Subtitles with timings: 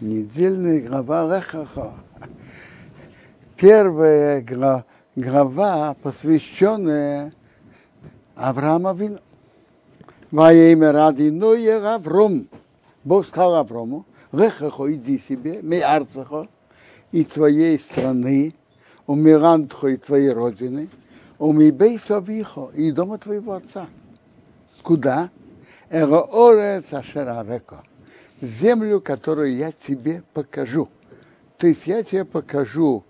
[0.00, 1.92] Недельная глава Рехаха.
[3.56, 4.44] Первая
[5.14, 7.32] глава, посвященная
[8.34, 9.18] Авраама Вину.
[10.32, 12.48] Во имя ради Ноя Авром.
[13.04, 16.48] Бог сказал Аврому, Рехахо, иди себе, ми арцахо,
[17.12, 18.52] и твоей страны,
[19.06, 20.88] у Мирантхо и твоей родины,
[21.38, 23.86] у Мибейсовихо и дома твоего отца.
[24.82, 25.30] Куда?
[25.88, 27.84] Эроорец Ашерареко
[28.46, 30.88] землю, которую я тебе покажу.
[31.58, 33.04] То есть я тебе покажу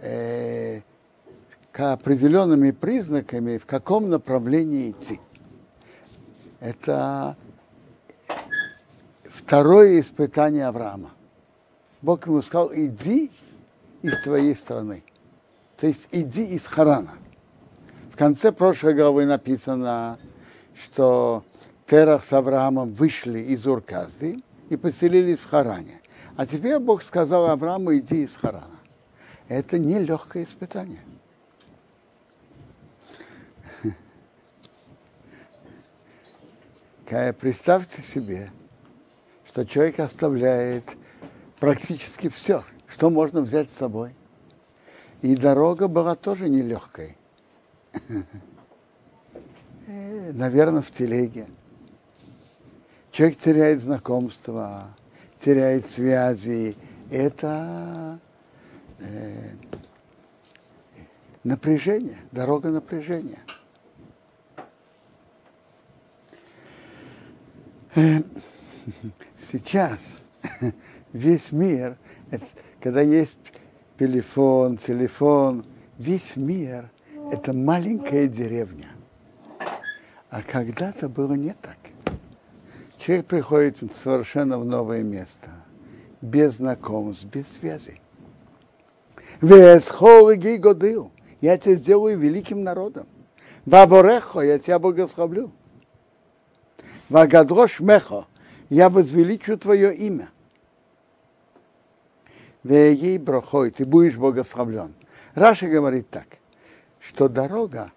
[0.00, 0.80] э,
[1.72, 5.20] к определенными признаками, в каком направлении идти.
[6.60, 7.36] Это
[9.24, 11.10] второе испытание Авраама.
[12.00, 13.30] Бог ему сказал, иди
[14.02, 15.02] из твоей страны.
[15.76, 17.14] То есть иди из Харана.
[18.12, 20.18] В конце прошлой главы написано,
[20.74, 21.44] что
[21.86, 26.00] Терах с Авраамом вышли из Урказды, и поселились в Харане.
[26.36, 28.80] А теперь Бог сказал Аврааму, иди из Харана.
[29.48, 31.02] Это нелегкое испытание.
[37.38, 38.50] Представьте себе,
[39.46, 40.96] что человек оставляет
[41.60, 44.14] практически все, что можно взять с собой.
[45.22, 47.16] И дорога была тоже нелегкой.
[49.86, 51.46] Э, Наверное, в телеге.
[53.14, 54.88] Человек теряет знакомства,
[55.38, 56.76] теряет связи.
[57.12, 58.18] Это
[58.98, 59.50] э,
[61.44, 63.38] напряжение, дорога напряжения.
[69.38, 70.18] Сейчас
[71.12, 71.96] весь мир,
[72.80, 73.38] когда есть
[73.96, 75.64] телефон, телефон,
[75.98, 76.90] весь мир–
[77.30, 78.88] это маленькая деревня.
[80.30, 81.76] А когда-то было не так.
[83.04, 85.50] Человек приходит совершенно в новое место,
[86.22, 88.00] без знакомств, без связей.
[89.42, 91.12] Весхолыги годил.
[91.42, 93.06] Я тебя сделаю великим народом.
[93.66, 95.52] Ваборехо, я тебя благословлю.
[97.10, 98.26] Вагадрош мехо,
[98.70, 100.30] я возвеличу твое имя.
[102.62, 104.94] Веги брохой, ты будешь благословлен.
[105.34, 106.38] Раша говорит так,
[107.00, 107.92] что дорога,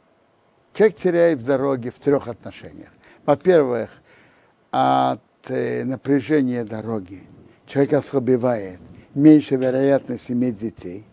[0.73, 2.89] человек теряет в дороге в трех отношениях.
[3.25, 3.89] Во-первых,
[4.71, 7.23] от э, напряжения дороги.
[7.65, 8.79] Человек ослабевает,
[9.13, 11.05] меньше вероятность иметь детей.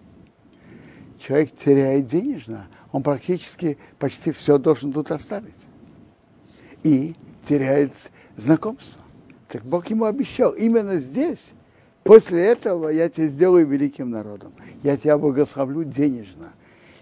[1.19, 5.53] Человек теряет денежно, он практически почти все должен тут оставить.
[6.83, 7.15] И
[7.49, 7.93] теряет
[8.37, 9.01] знакомство.
[9.49, 11.53] Так Бог ему обещал, именно здесь,
[12.03, 14.53] после этого я тебя сделаю великим народом.
[14.83, 16.53] Я тебя благословлю денежно.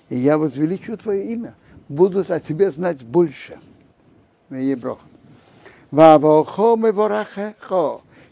[0.08, 1.54] И я возвеличу твое имя.
[1.88, 3.58] Будут о тебе знать больше.
[4.50, 5.00] Еброх.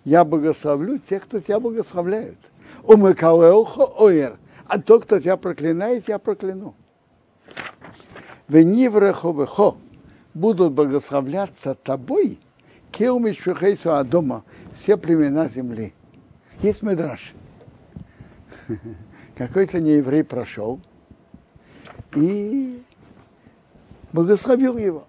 [0.05, 2.39] Я благословлю тех, кто тебя благословляют.
[2.85, 4.39] Умыкалеохо оер.
[4.67, 6.75] А тот, кто тебя проклинает, я прокляну.
[8.49, 9.77] Вениврехо
[10.33, 12.39] будут благословляться тобой,
[12.91, 15.93] кеумиш шухейсу Адома, все племена земли.
[16.63, 17.35] Есть медраж.
[19.37, 20.81] Какой-то нееврей прошел
[22.17, 22.83] и
[24.13, 25.07] благословил его.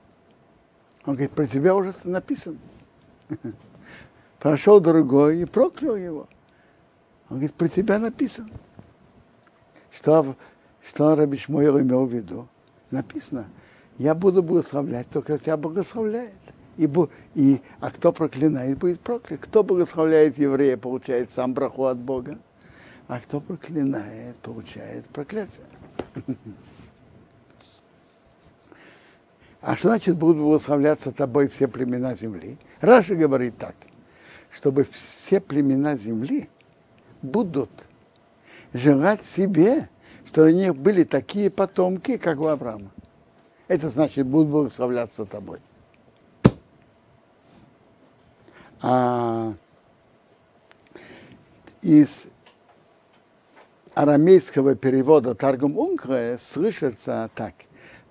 [1.05, 2.57] Он говорит, про тебя уже написано.
[4.39, 6.27] Прошел другой и проклял его.
[7.29, 8.49] Он говорит, про тебя написано.
[9.91, 10.35] Что,
[10.85, 12.47] что Раби Шмуэл имел в виду?
[12.91, 13.47] Написано,
[13.97, 16.33] я буду благословлять, только тебя благословляет.
[16.77, 16.89] И,
[17.35, 19.39] и, а кто проклинает, будет проклят.
[19.41, 22.37] Кто благословляет еврея, получает сам браху от Бога.
[23.07, 25.65] А кто проклинает, получает проклятие.
[29.61, 32.57] А что значит будут благословляться тобой все племена земли?
[32.79, 33.75] Раша говорит так,
[34.49, 36.49] чтобы все племена земли
[37.21, 37.69] будут
[38.73, 39.87] желать себе,
[40.25, 42.89] что у них были такие потомки, как у Авраама.
[43.67, 45.59] Это значит, будут благословляться тобой.
[48.81, 49.53] А
[51.83, 52.25] из
[53.93, 57.53] арамейского перевода Таргум Ункре слышится так–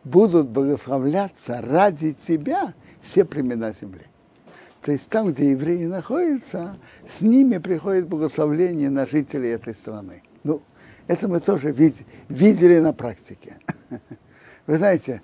[0.05, 4.03] будут благословляться ради тебя все племена земли.
[4.83, 10.23] То есть там, где евреи находятся, с ними приходит благословление на жителей этой страны.
[10.43, 10.63] Ну,
[11.07, 13.59] это мы тоже видели, видели на практике.
[14.67, 15.23] Вы знаете,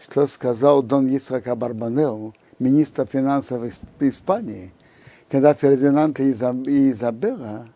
[0.00, 3.62] что сказал Дон Исака Барбанео, министр финансов
[4.00, 4.72] Испании,
[5.28, 6.30] когда Фердинанд и
[6.90, 7.68] Изабелла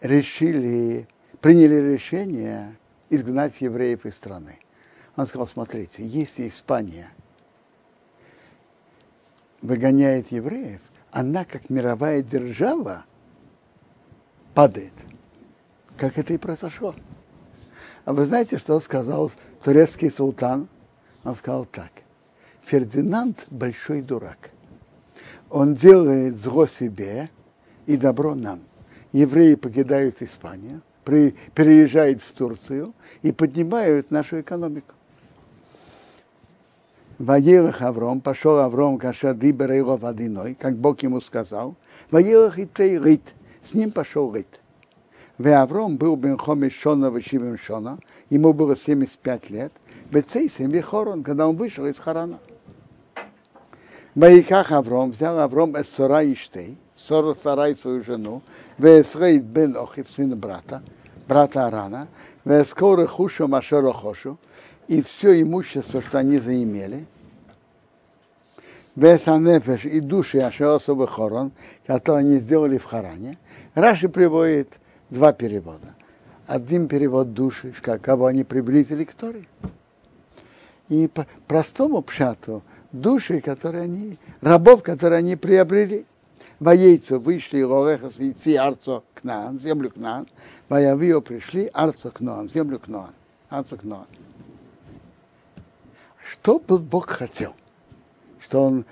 [0.00, 1.08] решили,
[1.40, 2.76] приняли решение
[3.08, 4.58] изгнать евреев из страны.
[5.16, 7.10] Он сказал, смотрите, если Испания
[9.60, 10.80] выгоняет евреев,
[11.10, 13.04] она как мировая держава
[14.54, 14.92] падает.
[15.96, 16.94] Как это и произошло.
[18.04, 19.30] А вы знаете, что сказал
[19.62, 20.68] турецкий султан?
[21.22, 21.90] Он сказал так.
[22.62, 24.50] Фердинанд большой дурак.
[25.50, 27.30] Он делает зло себе
[27.86, 28.60] и добро нам.
[29.12, 34.94] Евреи покидают Испанию, переезжают в Турцию и поднимают нашу экономику.
[37.22, 41.76] Ваилах Авром, пошел Авром, каша дибер его водяной, как Бог ему сказал.
[42.10, 43.22] Ваилах и тей рит,
[43.62, 44.60] с ним пошел рит.
[45.38, 49.72] В Авром был бен Хомиш Шона Вишивим Шона, ему было 75 лет,
[50.10, 52.40] Бецейсим Вихорон, когда он вышел из Харана.
[54.16, 58.42] Маиках Авром, взял Авром из Сора Иштей, Сора Сарай свою жену,
[58.78, 60.82] Весрейд бен Охив, сына брата,
[61.28, 62.08] брата Арана,
[62.44, 64.38] Вескоры Хушу Машеру Хошу,
[64.88, 67.06] и все имущество, что они заимели,
[68.94, 71.52] Весанефеш и души Ашеосова Хорон,
[71.86, 73.38] которые они сделали в Харане,
[73.74, 75.94] Раши приводит два перевода.
[76.46, 79.46] Один перевод души, кого они приблизили к Торе.
[80.88, 82.62] И по простому пшату
[82.92, 86.04] души, которые они, рабов, которые они приобрели.
[86.60, 90.28] Воейцу вышли Рорехас идти Арцо Кнаан, землю Кнаан.
[90.68, 93.10] Воявио пришли Арцо Кнаан, землю Кнаан,
[93.48, 94.06] Арцо Кнаан.
[96.22, 97.54] Что Бог хотел?
[98.52, 98.84] Что он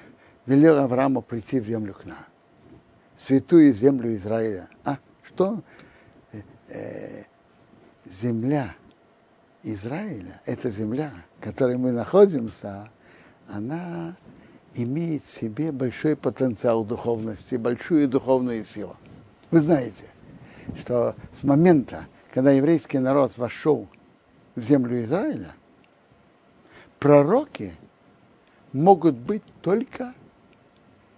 [0.47, 2.25] велел Аврааму прийти в землю Кнаан,
[3.15, 4.71] святую землю Израиля.
[4.85, 5.63] А что
[6.69, 7.25] э,
[8.07, 8.75] земля
[9.63, 12.89] Израиля, эта земля, в которой мы находимся,
[13.51, 14.17] она
[14.73, 18.97] имеет в себе большой потенциал духовности, большую духовную силу.
[19.51, 20.05] Вы знаете,
[20.79, 23.89] что с момента, когда еврейский народ вошел
[24.55, 25.53] в землю Израиля,
[26.99, 27.75] пророки
[28.73, 30.15] могут быть только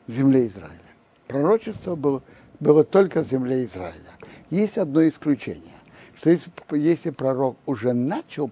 [0.07, 0.79] в земле Израиля.
[1.27, 2.23] Пророчество было,
[2.61, 4.13] было только в земле Израиля.
[4.51, 5.75] Есть одно исключение,
[6.17, 8.51] что если, если пророк уже начал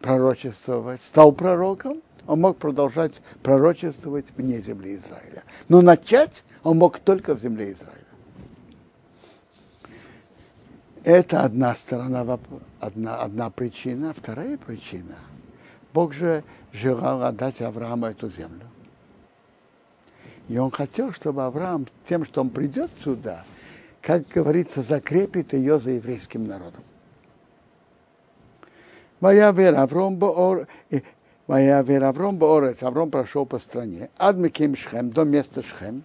[0.00, 5.44] пророчествовать, стал пророком, он мог продолжать пророчествовать вне земли Израиля.
[5.68, 8.02] Но начать он мог только в земле Израиля.
[11.04, 12.26] Это одна сторона,
[12.80, 14.12] одна, одна причина.
[14.12, 15.14] Вторая причина.
[15.96, 16.44] Бог же
[16.74, 18.66] желал отдать Аврааму эту землю.
[20.46, 23.46] И он хотел, чтобы Авраам тем, что он придет сюда,
[24.02, 26.82] как говорится, закрепит ее за еврейским народом.
[29.20, 30.68] Моя вера Авром Боор,
[31.46, 36.04] моя вера Авром Боорец, Авром прошел по стране, ад Миким Шхем, до места Шхем,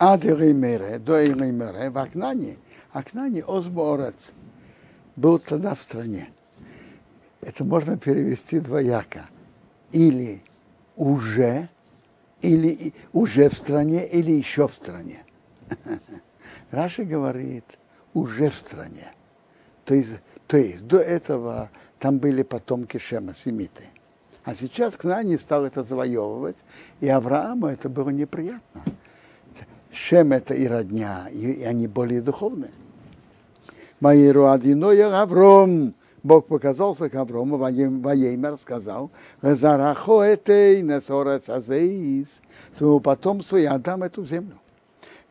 [0.00, 2.56] ад Иреймере, до Иреймере, в Акнане,
[2.90, 4.32] Акнане Оз Боорец,
[5.14, 6.31] был тогда в стране.
[7.42, 9.28] Это можно перевести двояко.
[9.90, 10.42] Или
[10.96, 11.68] уже
[12.42, 15.24] или уже в стране, или еще в стране.
[16.70, 17.64] Раша говорит,
[18.14, 19.12] уже в стране.
[19.84, 20.10] То есть,
[20.46, 23.84] то есть до этого там были потомки Шема, семиты.
[24.44, 26.56] А сейчас к Кнани стал это завоевывать,
[27.00, 28.82] и Аврааму это было неприятно.
[29.92, 32.72] Шем это и родня, и, они более духовные.
[34.00, 39.10] Маиру Адиноя Авром, Бог показался к Аврому, Ваеймер сказал,
[39.40, 42.40] «Зарахо этей несорец азеис,
[42.72, 44.56] своему потомству я отдам эту землю».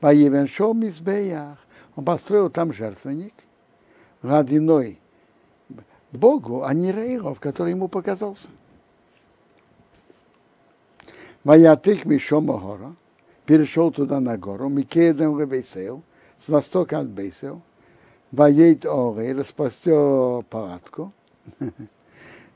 [0.02, 1.58] Ваевен шом избеях,
[1.96, 3.34] он построил там жертвенник,
[4.22, 5.00] родиной
[6.12, 8.48] Богу, а не Рейров, который ему показался.
[11.44, 12.96] Моя тык Мишома гора,
[13.46, 16.02] перешел туда на гору, Микедем Ребейсел,
[16.40, 17.62] с востока от Бейсел,
[18.32, 21.12] Воейт Ори, распостер палатку.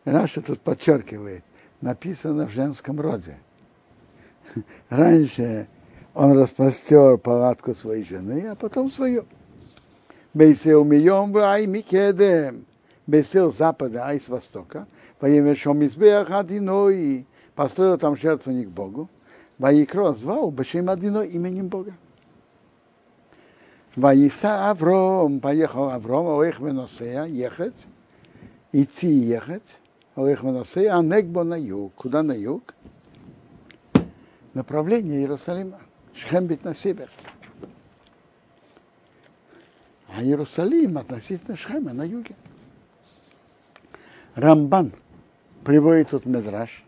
[0.06, 1.44] Раша тут подчеркивает,
[1.82, 3.38] написано в женском роде.
[4.90, 5.68] Раньше
[6.14, 9.26] он распостер палатку своей жены, а потом свою.
[10.34, 12.66] Бейсел мием ай микедем.
[13.06, 14.88] Бейсел запада, ай с востока.
[15.20, 17.28] Воемешом избех одиной.
[17.54, 19.10] Построил там жертвенник Богу.
[19.58, 21.94] Ваикро звал Башим одиной именем Бога.
[23.96, 27.88] Ваиса Авром, поехал Авром, Оэх Меносея, ехать,
[28.74, 29.80] идти ехать,
[30.16, 31.94] Оэх Меносея, а Негбо на юг.
[31.96, 32.76] Куда на юг?
[34.54, 35.80] Направление Иерусалима.
[36.14, 37.10] Шхембит на север.
[40.10, 42.36] А Иерусалим относительно Шхема на юге.
[44.36, 44.92] Рамбан
[45.64, 46.84] приводит тут Медраж,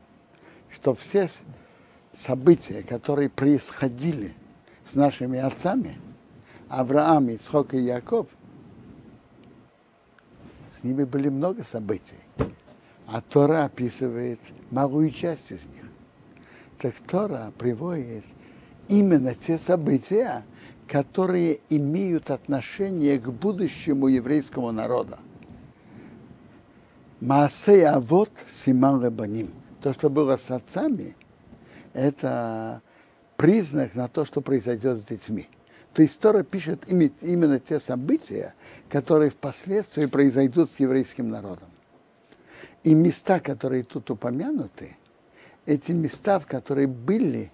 [0.70, 1.30] что все
[2.14, 4.34] события, которые происходили
[4.86, 5.96] с нашими отцами–
[6.70, 8.28] Авраам, Ицхок и Яков,
[10.78, 12.20] с ними были много событий.
[13.08, 15.86] А Тора описывает малую часть из них.
[16.80, 18.26] Так Тора приводит
[18.88, 20.44] именно те события,
[20.88, 25.18] которые имеют отношение к будущему еврейскому народу.
[27.22, 29.50] Маасей Авод Симан Рабаним.
[29.82, 31.16] То, что было с отцами,
[31.94, 32.82] это
[33.38, 35.48] признак на то, что произойдет с детьми.
[35.98, 38.54] То Тора пишет именно те события,
[38.88, 41.70] которые впоследствии произойдут с еврейским народом.
[42.84, 44.96] И места, которые тут упомянуты,
[45.66, 47.52] эти места, в которые были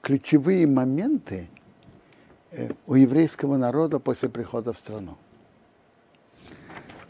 [0.00, 1.48] ключевые моменты
[2.50, 5.16] э, у еврейского народа после прихода в страну.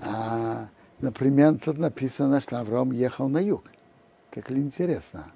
[0.00, 0.68] А,
[1.00, 3.64] например, тут написано, что Авраам ехал на юг.
[4.32, 5.32] Так ли интересно?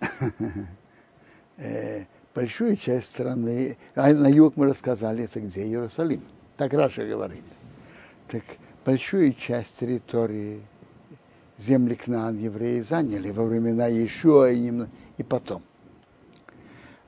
[2.34, 6.20] Большую часть страны, а на юг мы рассказали, это где Иерусалим.
[6.56, 7.44] Так Раша говорит.
[8.26, 8.42] Так
[8.84, 10.60] большую часть территории
[11.58, 14.72] земли Кнаан евреи заняли во времена Иешуа и,
[15.16, 15.62] и потом.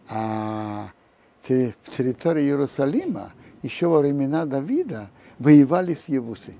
[0.09, 0.91] А
[1.43, 1.47] в
[1.97, 6.55] территории Иерусалима еще во времена Давида воевали с Евусы.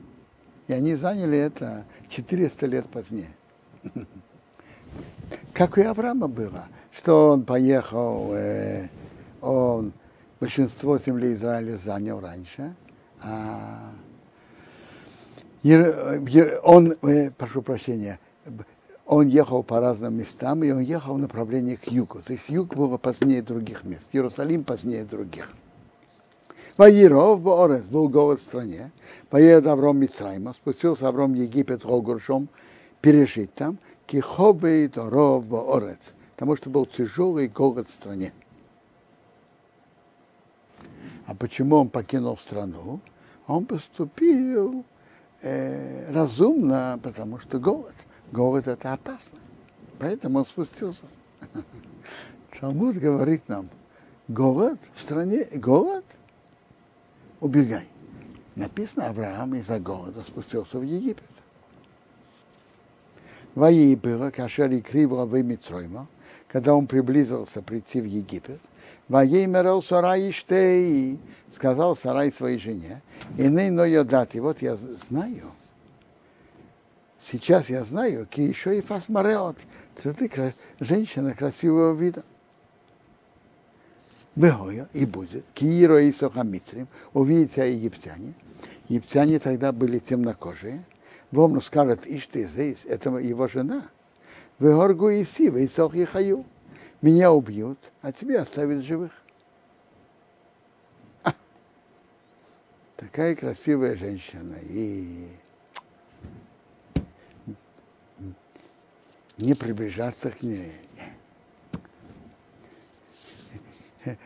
[0.67, 3.31] И они заняли это 400 лет позднее.
[5.53, 8.89] Как и Авраама было, что он поехал, э,
[9.41, 9.93] он
[10.41, 12.75] большинство земли Израиля занял раньше,
[13.23, 13.91] а
[16.63, 18.19] он, э, прошу прощения,
[19.05, 22.21] он ехал по разным местам, и он ехал в направлении к югу.
[22.25, 25.51] То есть юг был позднее других мест, Иерусалим позднее других.
[26.77, 28.91] Ваиров Боорес был голод в стране.
[29.31, 32.49] Поедет Авром Мицрайма, спустился Авром в Египет с Голгуршом,
[33.01, 38.31] пережить там, Кихобей Доров Боорец, потому что был тяжелый голод в стране.
[41.25, 43.01] А почему он покинул страну?
[43.47, 44.85] Он поступил
[45.41, 47.95] э, разумно, потому что голод.
[48.33, 49.39] Голод это опасно.
[49.99, 51.07] Поэтому он спустился.
[52.61, 53.71] Талмуд говорит нам,
[54.29, 56.05] голод в стране, голод,
[57.41, 57.89] убегай.
[58.57, 61.25] Написано, Авраам из-за голода спустился в Египет.
[63.55, 66.09] Вои было, кашери криво в Мицройма,
[66.49, 68.61] когда он приблизился прийти в Египет,
[69.09, 73.03] Воей мерал Сарай Иштей, сказал Сарай своей жене,
[73.39, 74.43] и но ее даты.
[74.43, 75.53] Вот я знаю,
[77.21, 79.59] сейчас я знаю, ки еще и фасмареот,
[79.97, 82.25] цветы женщина красивого вида.
[84.35, 88.35] Бегоя, и будет, кииро и сохамицрим, увидите египтяне.
[88.89, 90.85] Египтяне тогда были темнокожие.
[91.31, 93.85] Вомну скажет, ишь ты здесь, это его жена.
[94.59, 96.45] Вегоргу и сива, и сох и хаю
[97.03, 99.13] меня убьют, а тебе оставят живых.
[101.23, 101.33] А,
[102.97, 104.57] такая красивая женщина.
[104.63, 105.29] И
[109.37, 110.73] не приближаться к ней.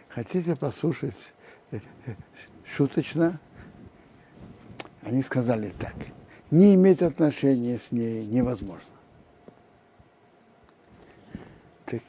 [0.09, 1.33] Хотите послушать
[1.73, 1.81] э,
[2.65, 3.41] шуточно?
[5.03, 5.95] Они сказали так.
[6.51, 8.90] Не иметь отношения с ней невозможно.
[11.91, 12.03] Так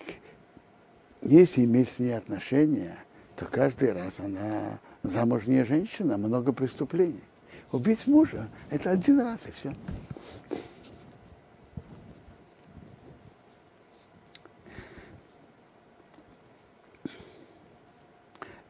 [1.24, 2.96] если иметь с ней отношения,
[3.36, 7.24] то каждый раз она замужняя женщина, много преступлений.
[7.72, 9.74] Убить мужа– это один раз и все.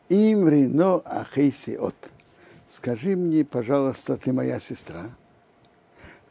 [0.07, 1.95] Имри, но ахейси от.
[2.69, 5.09] Скажи мне, пожалуйста, ты моя сестра.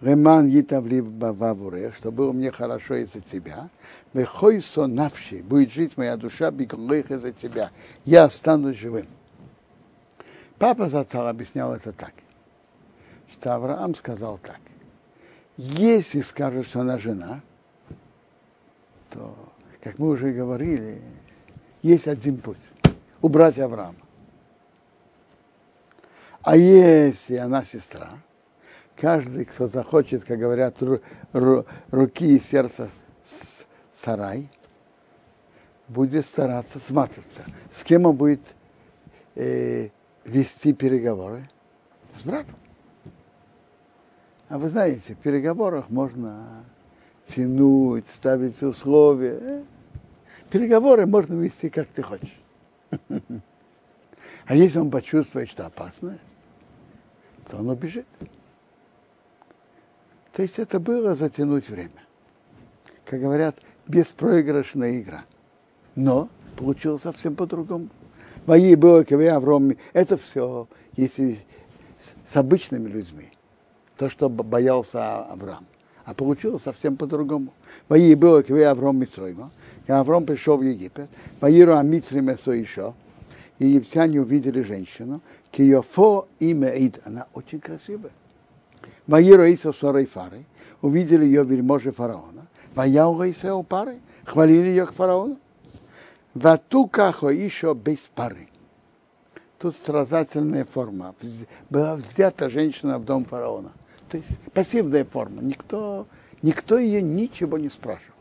[0.00, 3.68] Реман Йитавли Бававуре, что было мне хорошо из-за тебя.
[4.14, 7.70] Вехойсо навши, будет жить моя душа биколых из-за тебя.
[8.04, 9.06] Я останусь живым.
[10.58, 12.12] Папа Зацал объяснял это так,
[13.30, 14.60] что Авраам сказал так.
[15.56, 17.42] Если скажут, что она жена,
[19.10, 19.34] то,
[19.82, 21.02] как мы уже говорили,
[21.82, 22.58] есть один путь–
[23.20, 23.96] убрать Авраама.
[26.42, 28.08] А если она сестра–
[29.00, 31.00] каждый, кто захочет, как говорят, ру,
[31.32, 32.90] ру, руки и сердца
[33.92, 34.48] сарай,
[35.88, 37.42] будет стараться сматываться.
[37.70, 38.42] С кем он будет
[39.34, 39.88] э,
[40.24, 41.48] вести переговоры?
[42.14, 42.56] С братом.
[44.48, 46.64] А вы знаете, в переговорах можно
[47.26, 49.64] тянуть, ставить условия.
[50.50, 52.40] Переговоры можно вести, как ты хочешь.
[54.46, 56.18] А если он почувствует, что опасность,
[57.48, 58.06] то он убежит.
[60.40, 62.02] То есть это было затянуть время.
[63.04, 63.56] Как говорят,
[63.86, 65.26] беспроигрышная игра.
[65.96, 67.90] Но получилось совсем по-другому.
[68.46, 69.04] Мои было
[69.34, 70.66] Авром, это все,
[70.96, 71.36] если
[72.24, 73.26] с обычными людьми,
[73.98, 75.66] то, что боялся Авраам.
[76.06, 77.52] А получилось совсем по-другому.
[77.90, 79.50] Мои было Авром Мицройма,
[79.88, 81.10] Авром пришел в Египет,
[81.42, 82.94] Ваиру Амитри Месо еще,
[83.58, 85.20] египтяне увидели женщину,
[85.50, 88.12] Киофо имя Ид, она очень красивая.
[89.06, 90.44] Ваиру Исо Сорой Фары,
[90.82, 95.38] увидели ее вельможи фараона, Ваяуга Исео Пары, хвалили ее к фараону.
[96.34, 98.48] Ватукахо еще без пары.
[99.58, 101.14] Тут стразательная форма.
[101.68, 103.72] Была взята женщина в дом фараона.
[104.08, 105.42] То есть пассивная форма.
[105.42, 106.06] Никто,
[106.42, 108.14] никто ее ничего не спрашивал.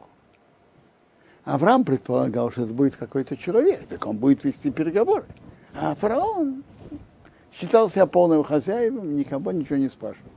[1.46, 5.26] Авраам предполагал, что это будет какой-то человек, так он будет вести переговоры.
[5.80, 6.64] А фараон
[7.54, 10.32] считал себя полным хозяином, никого ничего не спрашивал.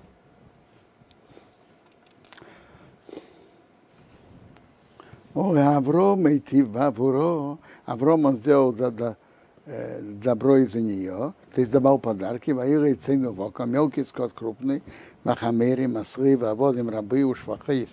[5.35, 7.59] О, Авром идти в Авуро.
[7.87, 9.17] Авром он сделал да, да,
[9.65, 14.83] э, добро из-за нее, то есть давал подарки, воира и цену вока, мелкий скот крупный,
[15.25, 17.91] махамери, маслы, ваводим, рабы, ушвахис.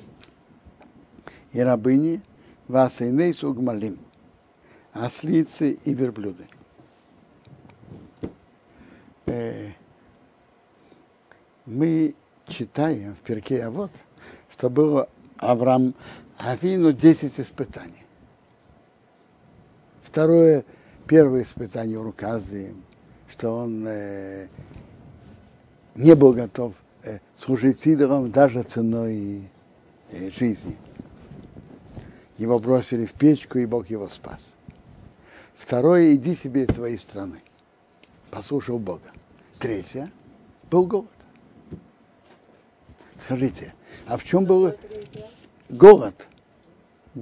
[1.53, 2.21] И рабыни,
[2.67, 3.97] васейней сугмалим,
[4.91, 6.45] ослицы и верблюды.
[9.27, 9.69] Э,
[11.65, 12.15] мы
[12.47, 13.91] читаем в перке а вот,
[14.51, 15.93] что было Авраам
[16.39, 18.05] Авину 10 испытаний.
[20.01, 20.63] Второе,
[21.05, 22.73] первое испытание у Руказли,
[23.27, 24.47] что он э,
[25.95, 29.49] не был готов э, служить идолам даже ценой
[30.11, 30.77] э, жизни.
[32.37, 34.41] Его бросили в печку, и Бог его спас.
[35.55, 37.41] Второе, иди себе из твоей страны.
[38.31, 39.11] Послушал Бога.
[39.59, 40.09] Третье,
[40.71, 41.11] был голод.
[43.19, 43.73] Скажите,
[44.07, 44.73] а в чем был
[45.67, 46.28] голод?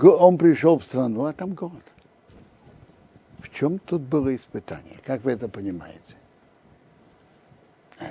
[0.03, 1.83] Он пришел в страну, а там голод.
[3.39, 4.97] В чем тут было испытание?
[5.03, 6.15] Как вы это понимаете?
[7.99, 8.05] Э,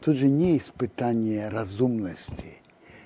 [0.00, 2.56] тут же не испытание разумности,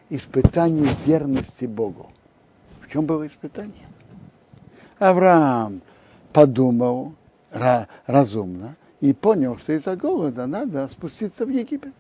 [0.09, 2.11] испытание верности Богу.
[2.81, 3.87] В чем было испытание?
[4.99, 5.83] Авраам
[6.33, 7.15] подумал
[8.07, 11.93] разумно и понял, что из-за голода надо спуститься в Египет.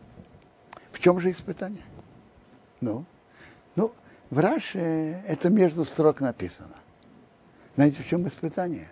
[0.93, 1.83] В чем же испытание?
[2.81, 3.05] Ну, ну,
[4.31, 6.75] в Раше это между строк написано.
[7.77, 8.89] Знаете, в чем испытание?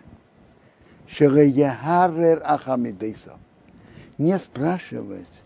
[4.17, 5.43] Не спрашивать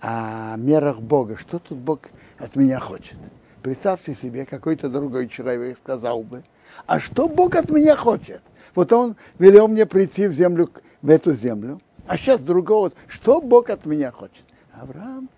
[0.00, 2.00] о мерах Бога, что тут Бог
[2.38, 3.16] от меня хочет.
[3.62, 6.44] Представьте себе, какой-то другой человек сказал бы,
[6.86, 8.42] а что Бог от меня хочет?
[8.74, 10.70] Вот он велел мне прийти в землю,
[11.02, 14.44] в эту землю, а сейчас другого, что Бог от меня хочет?
[14.72, 15.28] Авраам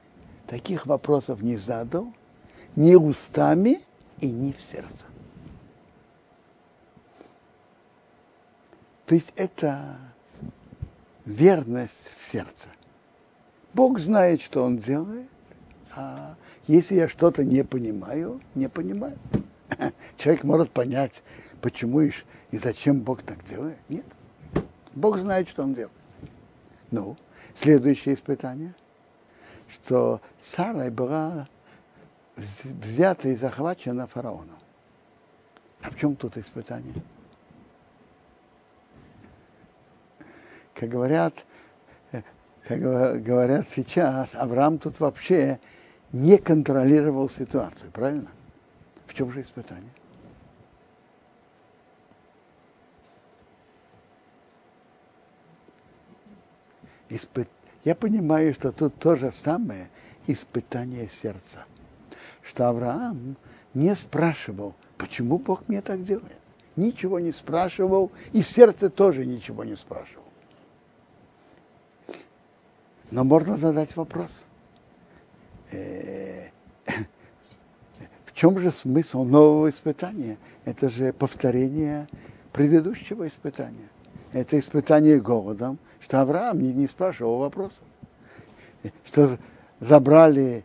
[0.46, 2.12] таких вопросов не задал
[2.76, 3.80] ни устами
[4.20, 5.07] и не в сердце.
[9.07, 9.96] То есть это
[11.24, 12.68] верность в сердце.
[13.72, 15.28] Бог знает, что Он делает,
[15.94, 16.35] а
[16.66, 19.18] если я что-то не понимаю, не понимаю.
[20.18, 21.22] Человек может понять,
[21.61, 22.12] почему и,
[22.50, 23.78] и зачем Бог так делает.
[23.88, 24.04] Нет.
[24.94, 25.92] Бог знает, что Он делает.
[26.90, 27.16] Ну,
[27.54, 28.74] следующее испытание,
[29.68, 31.48] что Сара была
[32.38, 34.59] взята и захвачена фараоном.
[35.83, 36.94] А в чем тут испытание?
[40.79, 41.44] как говорят,
[42.12, 42.22] э,
[42.62, 45.59] как говорят сейчас, Авраам тут вообще
[46.12, 48.29] не контролировал ситуацию, правильно?
[49.07, 49.90] В чем же испытание?
[57.09, 57.48] Испыт...
[57.85, 59.88] Я понимаю, что тут то же самое
[60.27, 61.64] испытание сердца.
[62.48, 63.37] Что Авраам
[63.74, 66.38] не спрашивал, почему Бог мне так делает.
[66.76, 70.24] Ничего не спрашивал, и в сердце тоже ничего не спрашивал.
[73.11, 74.30] Но можно задать вопрос.
[75.72, 76.48] Э,
[78.24, 80.38] в чем же смысл нового испытания?
[80.64, 82.08] Это же повторение
[82.54, 83.90] предыдущего испытания.
[84.32, 87.82] Это испытание голодом, что Авраам не, не спрашивал вопросов.
[89.04, 89.37] Что
[89.80, 90.64] забрали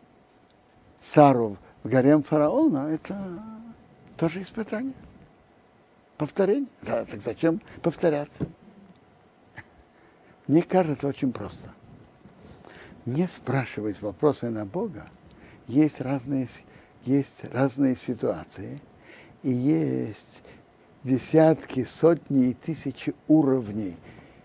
[1.01, 3.43] Сару в гарем фараона, это
[4.17, 4.93] тоже испытание.
[6.17, 6.69] Повторение.
[6.81, 8.45] Да, так зачем повторяться?
[10.47, 11.69] Мне кажется очень просто–
[13.05, 15.07] не спрашивать вопросы на Бога,
[15.67, 16.47] есть разные,
[17.05, 18.81] есть разные ситуации,
[19.41, 20.41] и есть
[21.03, 23.97] десятки, сотни и тысячи уровней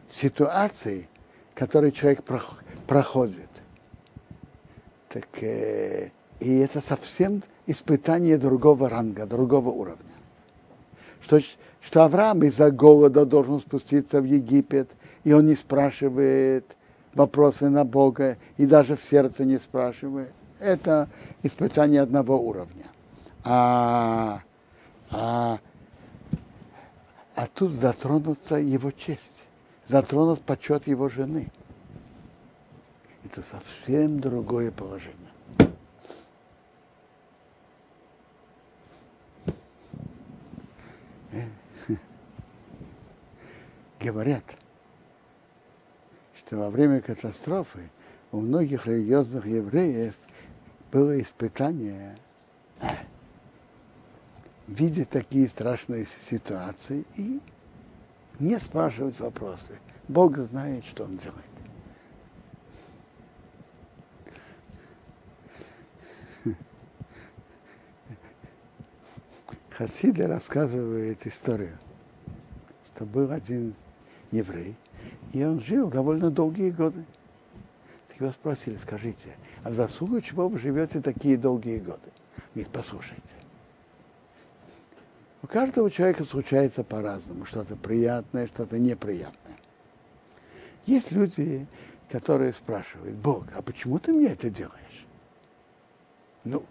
[0.09, 1.09] ситуаций,
[1.55, 2.25] которые человек
[2.87, 3.49] проходит.
[5.09, 10.05] Так, э, и это совсем испытание другого ранга, другого уровня.
[11.21, 11.41] Что,
[11.81, 14.91] что Авраам из-за голода должен спуститься в Египет,
[15.25, 16.65] и он не спрашивает,
[17.15, 20.33] вопросы на Бога и даже в сердце не спрашивает.
[20.61, 21.09] Это
[21.43, 22.87] испытание одного уровня.
[23.45, 24.43] А,
[25.11, 25.59] а
[27.35, 29.47] А тут затронута его честь,
[29.85, 31.51] затронут почет его жены.
[33.25, 35.28] Это совсем другое положение.
[44.01, 44.45] Говорят,
[46.37, 47.91] что во время катастрофы
[48.31, 50.15] у многих религиозных евреев
[50.93, 52.17] было испытание
[54.69, 57.41] видеть такие страшные ситуации и
[58.39, 59.79] не спрашивать вопросы.
[60.07, 61.45] Бог знает, что он делает.
[69.71, 71.79] Хасиды рассказывает историю,
[72.87, 73.75] что был один
[74.31, 74.75] еврей,
[75.33, 77.05] и он жил довольно долгие годы.
[78.09, 82.09] Так его спросили, скажите, а в заслугу чего вы живете такие долгие годы?
[82.55, 83.35] Говорит, послушайте,
[85.43, 89.57] у каждого человека случается по-разному, что-то приятное, что-то неприятное.
[90.87, 91.67] Есть люди,
[92.11, 95.07] которые спрашивают, Бог, а почему ты мне это делаешь?
[96.45, 96.65] Ну,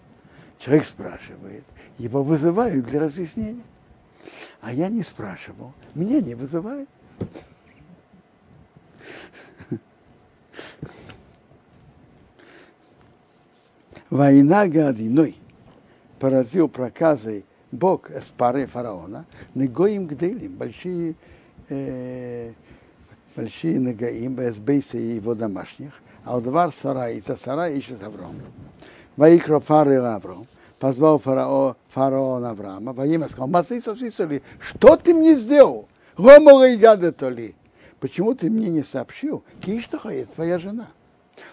[0.59, 1.63] человек спрашивает,
[1.97, 3.63] его вызывают для разъяснения.
[4.61, 6.89] А я не спрашивал, меня не вызывают.
[14.09, 15.35] Война Гадиной
[16.19, 21.15] поразил проказой Бог с парой фараона, Негоим Гделим, большие,
[21.67, 22.53] э,
[23.35, 25.91] большие Негаим, Бейса и его домашних,
[26.23, 28.35] а Алдвар Сарай, и Сарай ищет Авром.
[29.17, 30.47] Ваикро Фары Авром,
[30.79, 35.87] позвал фарао, фараон Авраама, во имя сказал, Масисовсисоли, что ты мне сделал?
[36.17, 37.55] Гомола и то ли.
[37.99, 39.43] Почему ты мне не сообщил?
[39.61, 40.87] Киштахает, твоя жена.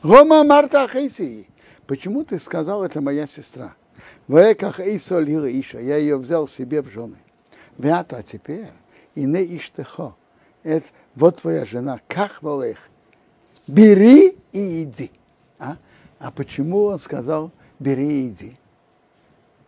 [0.02, 1.48] Гома Марта Хейсии.
[1.86, 3.74] Почему ты сказал, это моя сестра?
[4.26, 7.16] Веках Эйсоль Иша, я ее взял себе в жены.
[7.76, 8.68] Вята теперь,
[9.14, 10.14] и не иштехо.
[10.62, 12.78] Это вот твоя жена, как волех.
[13.66, 15.10] Бери и иди.
[15.58, 15.76] А?
[16.18, 18.56] а почему он сказал, бери и иди?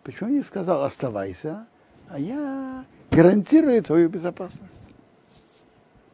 [0.03, 1.67] Почему не сказал, оставайся,
[2.09, 4.86] а я гарантирую твою безопасность?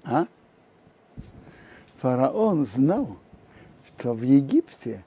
[0.04, 0.26] А?
[2.00, 3.16] Фараон знал,
[3.86, 5.04] что в Египте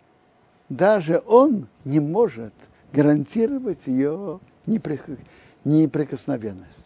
[0.69, 2.53] даже он не может
[2.93, 6.85] гарантировать ее неприкосновенность.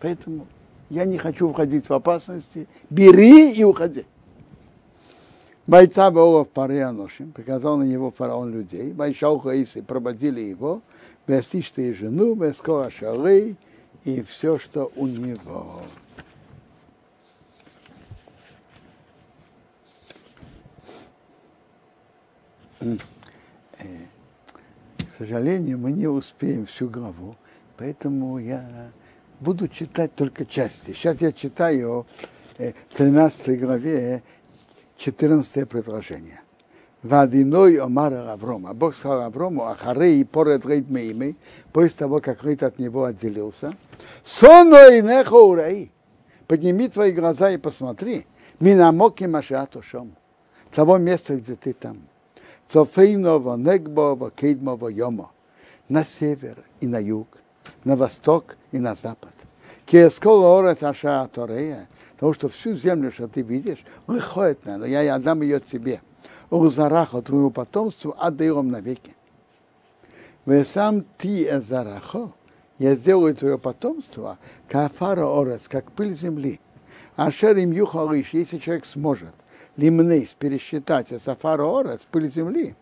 [0.00, 0.46] Поэтому
[0.88, 2.66] я не хочу входить в опасности.
[2.88, 4.06] Бери и уходи.
[5.66, 10.82] Бойца Бога в паре Аношим, приказал на него фараон людей, Байшау Хаисы проводили его,
[11.28, 13.56] Вестишты и жену, Вескоа Шалы
[14.04, 15.82] и все, что у него.
[22.80, 23.00] Mm
[25.20, 27.36] сожалению, мы не успеем всю главу,
[27.76, 28.90] поэтому я
[29.38, 30.92] буду читать только части.
[30.92, 32.06] Сейчас я читаю
[32.56, 34.22] в 13 главе
[34.96, 36.40] 14 предложение.
[37.02, 38.66] Вадиной Омар Авром.
[38.66, 41.36] А Бог сказал Аврому, Ахарей поред рейд меймей,
[41.72, 43.76] после того, как рейд от него отделился.
[44.24, 45.92] Соной нехо урей.
[46.46, 48.26] Подними твои глаза и посмотри.
[48.58, 50.16] Минамоки машатушом.
[50.70, 51.98] Того места, где ты там.
[52.72, 55.30] Цофейново, Негбово, Кейдмово, Йомо.
[55.88, 57.26] На север и на юг,
[57.84, 59.32] на восток и на запад.
[59.86, 65.14] Кескола орет аша Торея, потому что всю землю, что ты видишь, выходит на, но я
[65.14, 66.00] отдам ее тебе.
[66.48, 69.16] Узараха, твоему потомству, отдаем навеки.
[70.44, 72.30] Вы сам ты эзарахо,
[72.78, 76.60] я сделаю твое потомство, кафара орец, как пыль земли.
[77.16, 79.34] А шерим юхалыш, если человек сможет
[79.80, 82.74] лимнейс, пересчитать сафара с пыль земли,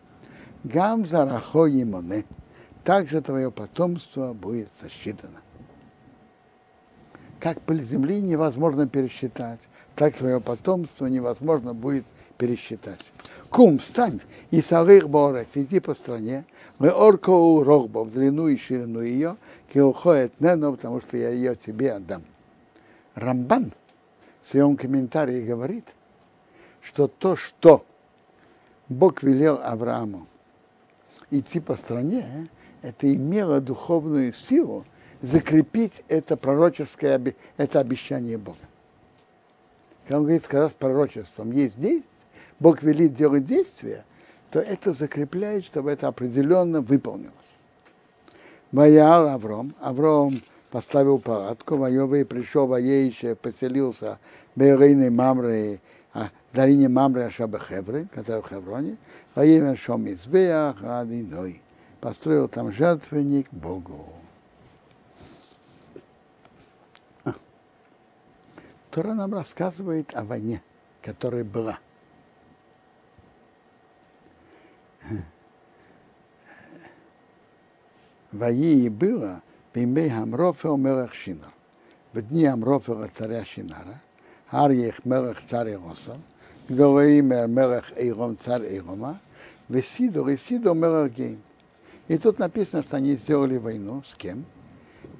[0.65, 2.25] гам зарахо имоне,
[2.83, 5.39] также твое потомство будет сосчитано.
[7.39, 9.61] Как пыль земли невозможно пересчитать,
[9.95, 12.03] так твое потомство невозможно будет
[12.37, 12.99] пересчитать.
[13.49, 14.19] Кум, встань,
[14.51, 16.45] и салых борец, иди по стране,
[16.79, 17.31] мы орко
[17.63, 19.37] рогбо, в длину и ширину ее,
[19.73, 22.23] уходит нено, потому что я ее тебе отдам.
[23.15, 23.71] Рамбан
[24.41, 25.85] в своем комментарии говорит–
[26.81, 27.85] что то, что
[28.87, 30.27] Бог велел Аврааму
[31.31, 32.49] идти по стране,
[32.81, 34.85] это имело духовную силу
[35.21, 38.57] закрепить это пророческое это обещание Бога.
[40.03, 42.03] Когда он говорит, когда с пророчеством есть действие,
[42.59, 44.03] Бог велит делать действия,
[44.51, 47.33] то это закрепляет, чтобы это определенно выполнилось.
[48.71, 54.19] Моя Авром, Авром поставил палатку, Воевый пришел, Воейше поселился
[54.55, 55.79] Берейной Мамры
[56.53, 58.97] долине Мамре Ашаба Хевры, который в Хевроне,
[59.35, 61.61] во имя Шомизбеах Адиной.
[62.01, 64.13] Построил там жертвенник Богу.
[68.91, 70.61] Тора нам рассказывает о войне,
[71.01, 71.79] которая была.
[78.31, 79.41] Ваи было
[79.73, 81.51] Бимей Амрофел Мелах Шинар.
[82.13, 84.01] В дни Амрофела царя Шинара,
[84.49, 86.17] Арьех Мелах царь Иросар,
[86.69, 89.19] Гдолаимер Мелах Эйром царь Эйрома,
[89.67, 91.11] Весидор и Сидор Мелах.
[92.07, 94.45] И тут написано, что они сделали войну с кем?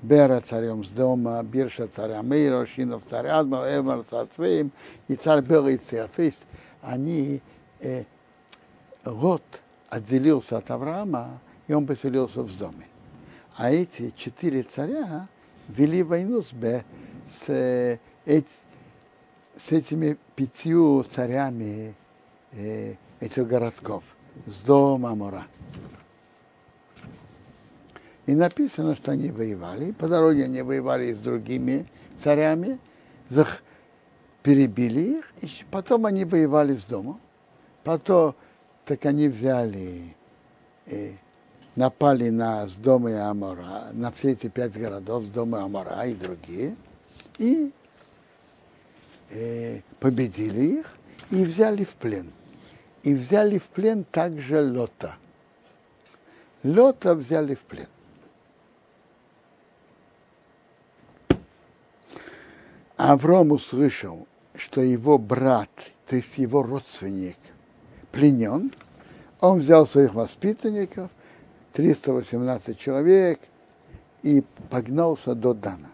[0.01, 4.69] Бера царем с дома, Бирша царя Мейра, Шинов царь Адмар, Эвар царь
[5.07, 6.07] и царь Бела и царь.
[6.15, 6.45] То есть
[6.81, 7.41] они,
[7.81, 8.03] э,
[9.05, 9.43] Лот
[9.89, 12.87] отделился от Авраама, и он поселился в доме.
[13.55, 15.27] А эти четыре царя
[15.67, 16.83] вели войну с, Б,
[17.27, 17.97] с, э,
[19.57, 21.93] с этими пятью царями
[22.53, 24.05] э, этих городков,
[24.45, 25.45] с дома Амора.
[28.25, 29.91] И написано, что они воевали.
[29.91, 32.79] По дороге они воевали с другими царями,
[34.41, 37.19] перебили их, и потом они воевали с домом.
[37.83, 38.33] Потом
[38.85, 40.15] так они взяли,
[40.85, 41.15] э,
[41.75, 46.77] напали на с дома Амора, на все эти пять городов, с дома Амора и другие,
[47.39, 47.73] и
[49.29, 50.97] э, победили их
[51.31, 52.31] и взяли в плен.
[53.03, 55.15] И взяли в плен также Лота.
[56.63, 57.87] Лота взяли в плен.
[62.97, 65.69] Авром услышал, что его брат,
[66.05, 67.37] то есть его родственник,
[68.11, 68.73] пленен.
[69.39, 71.09] Он взял своих воспитанников,
[71.71, 73.39] 318 человек,
[74.21, 75.91] и погнался до Дана.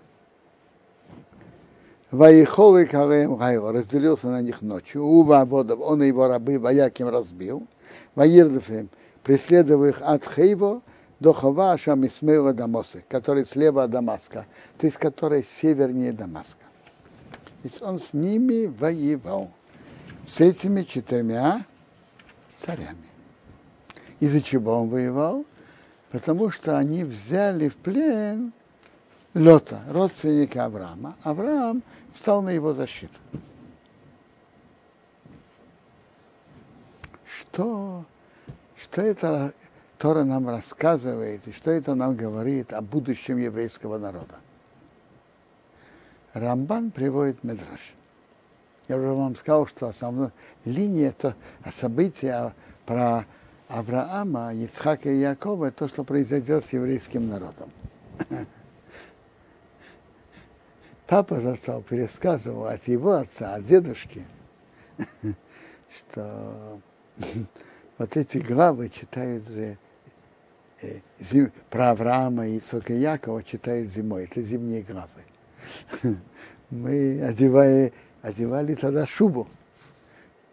[2.12, 5.04] Ваихол и Калеем Гайро разделился на них ночью.
[5.04, 7.68] Ува водов, он и его рабы вояким разбил.
[8.14, 8.90] Ваирдефем,
[9.24, 10.82] преследовал их от Хейво
[11.20, 14.46] до Хова Шамисмейла Дамосы, который слева от Дамаска,
[14.78, 16.60] то есть который севернее Дамаска.
[17.64, 19.50] Есть он с ними воевал,
[20.28, 21.66] с этими четырьмя
[22.56, 23.10] царями.
[24.20, 25.46] Из-за чего он воевал?
[26.12, 28.54] Потому что они взяли в плен
[29.36, 31.18] Лота, родственника Авраама.
[31.24, 33.20] Авраам встал на его защиту.
[37.26, 38.06] Что,
[38.78, 39.54] что это
[39.98, 44.36] Тора нам рассказывает и что это нам говорит о будущем еврейского народа?
[46.34, 47.94] Рамбан приводит Медраш.
[48.88, 50.32] Я уже вам сказал, что основная
[50.64, 51.36] линия это
[51.74, 52.54] события
[52.86, 53.26] про
[53.68, 57.70] Авраама, Ицхака и Якова, то, что произойдет с еврейским народом.
[61.08, 64.26] Папа застал, пересказывал от его отца, от дедушки,
[65.98, 66.80] что
[67.98, 69.78] вот эти главы читают же
[70.82, 74.24] э, про Авраама, и Якова читают зимой.
[74.24, 75.22] Это зимние главы.
[76.72, 79.48] мы одевали, одевали тогда шубу.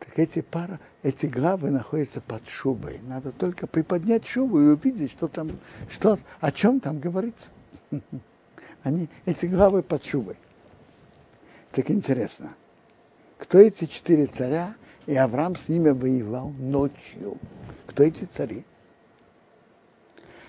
[0.00, 3.00] Так эти пара, эти главы находятся под шубой.
[3.02, 7.50] Надо только приподнять шубу и увидеть, что там, что, о чем там говорится.
[8.82, 10.36] Они, эти главы под шубой.
[11.70, 12.54] Так интересно.
[13.38, 14.74] Кто эти четыре царя?
[15.06, 17.38] И Авраам с ними воевал ночью.
[17.86, 18.64] Кто эти цари?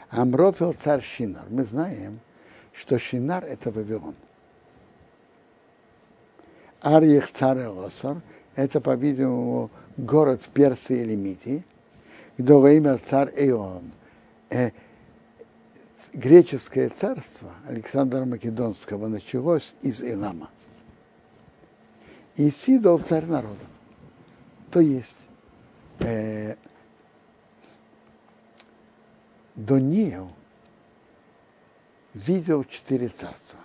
[0.10, 1.46] Амрофел царь Шинар.
[1.50, 2.20] Мы знаем,
[2.72, 4.16] что Шинар это Вавилон.
[6.82, 8.22] Арьех царь Лосар,
[8.56, 11.66] это, по-видимому, город Персии или Мидии,
[12.38, 13.92] где имя царь Ион.
[16.14, 20.50] Греческое царство Александра Македонского началось из Илама.
[22.36, 23.66] И Сидол царь народа.
[24.72, 25.18] То есть
[26.00, 26.56] э,
[29.56, 30.32] Дониил
[32.14, 33.60] видел четыре царства.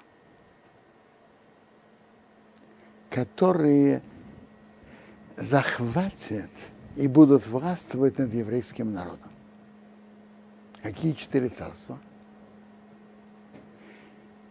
[3.11, 4.03] которые
[5.37, 6.51] захватят
[6.95, 9.33] и будут властвовать над еврейским народом.
[10.83, 11.99] Какие четыре царства?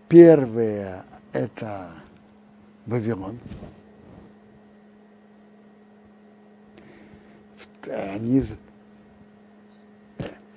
[0.08, 1.92] Первое– это
[2.86, 3.40] Вавилон.
[7.90, 8.42] Они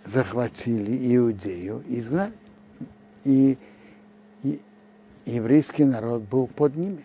[0.04, 2.32] захватили Иудею изгнали.
[3.24, 3.58] И,
[4.42, 4.60] и
[5.26, 7.04] еврейский народ был под ними.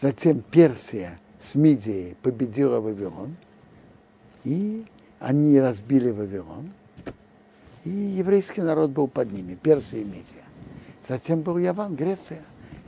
[0.00, 3.36] Затем Персия с Мидией победила Вавилон,
[4.44, 4.84] и
[5.18, 6.72] они разбили Вавилон,
[7.84, 10.49] и еврейский народ был под ними, Персия и Мидия.
[11.10, 12.40] Затем был Яван, Греция,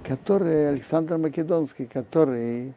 [0.04, 2.72] который Александр Македонский, который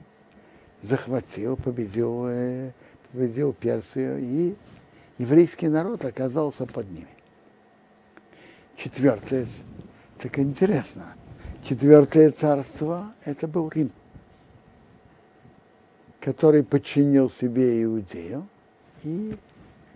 [0.82, 2.72] захватил, победил, э,
[3.12, 4.56] победил Персию, и
[5.20, 7.16] еврейский народ оказался под ними.
[8.76, 9.46] Четвертое,
[10.18, 11.14] так интересно,
[11.64, 13.92] четвертое царство, это был Рим.
[16.22, 18.48] который подчинил себе Иудею,
[19.04, 19.38] и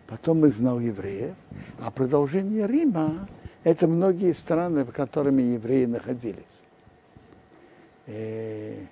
[0.05, 1.33] потом изгнал евреев.
[1.79, 3.27] А продолжение Рима–
[3.63, 6.43] это многие страны, в которыми евреи находились.
[8.07, 8.87] И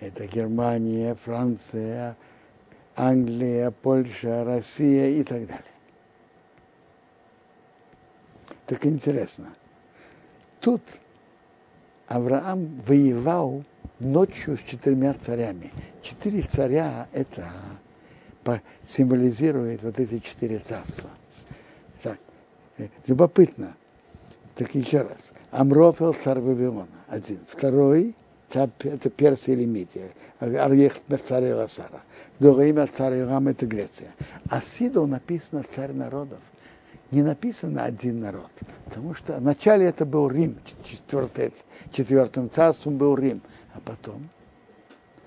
[0.00, 2.16] это Германия, Франция,
[2.96, 5.64] Англия, Польша, Россия и так далее.
[8.66, 9.54] Так интересно.
[10.60, 10.82] Тут
[12.08, 13.64] Авраам воевал
[13.98, 15.70] ночью с четырьмя царями.
[16.02, 17.50] Четыре царя– это
[18.88, 21.08] символизирует вот эти четыре царства.
[22.78, 23.74] Э, любопытно.
[24.54, 25.32] Так еще раз.
[25.50, 27.40] Амрофел царь Вавилона, один.
[27.48, 28.14] Второй
[28.48, 30.10] царь, это Персия или Мидия.
[30.40, 30.94] Арьех
[31.26, 32.02] царь Иласара.
[32.38, 34.12] Другое имя царь Ирам это Греция.
[34.50, 36.40] А Сидо написано царь народов.
[37.10, 38.50] Не написано один народ.
[38.86, 41.52] Потому что вначале это был Рим, четвертый,
[41.92, 43.42] четвертым царством был Рим.
[43.74, 44.28] А потом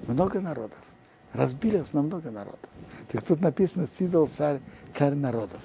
[0.08, 0.80] много народов.
[1.34, 2.70] Разбились на много народов.
[3.12, 4.60] Так тут написано Сидол царь,
[4.94, 5.62] царь народов.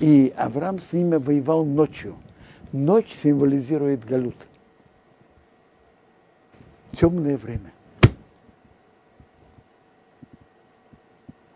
[0.00, 2.16] И Авраам с ними воевал ночью.
[2.72, 4.36] Ночь символизирует галут.
[6.92, 7.72] Темное время.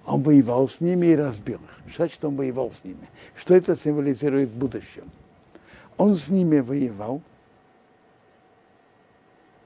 [0.06, 1.94] Он воевал с ними и разбил их.
[1.94, 3.08] Значит, он воевал с ними?
[3.36, 5.10] Что это символизирует в будущем?
[5.96, 7.20] Он с ними воевал,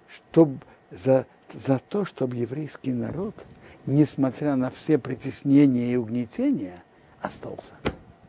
[0.08, 0.58] чтобы
[0.90, 3.34] за, за то, чтобы еврейский народ–
[3.86, 6.82] несмотря на все притеснения и угнетения,
[7.20, 7.74] остался.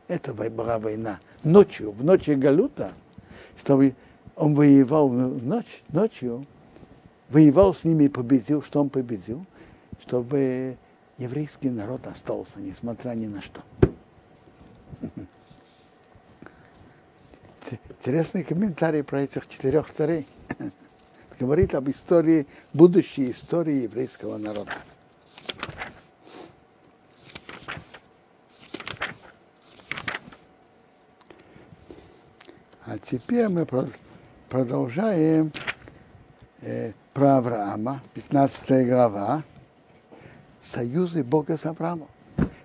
[0.08, 1.20] Это была война.
[1.44, 2.94] Ночью, в ночи Галута,
[3.58, 3.96] чтобы
[4.36, 6.46] он воевал ночь, ночью,
[7.30, 9.46] воевал с ними и победил, что он победил,
[10.02, 10.78] чтобы
[11.18, 13.62] еврейский народ остался, несмотря ни на что.
[17.90, 20.28] Интересный комментарий про этих четырех царей.
[21.40, 24.74] Говорит об истории, будущей истории еврейского народа.
[32.96, 33.68] А теперь мы
[34.48, 35.52] продолжаем
[36.62, 39.44] э, про Авраама, 15 глава,
[40.62, 42.08] союзы Бога с Авраамом.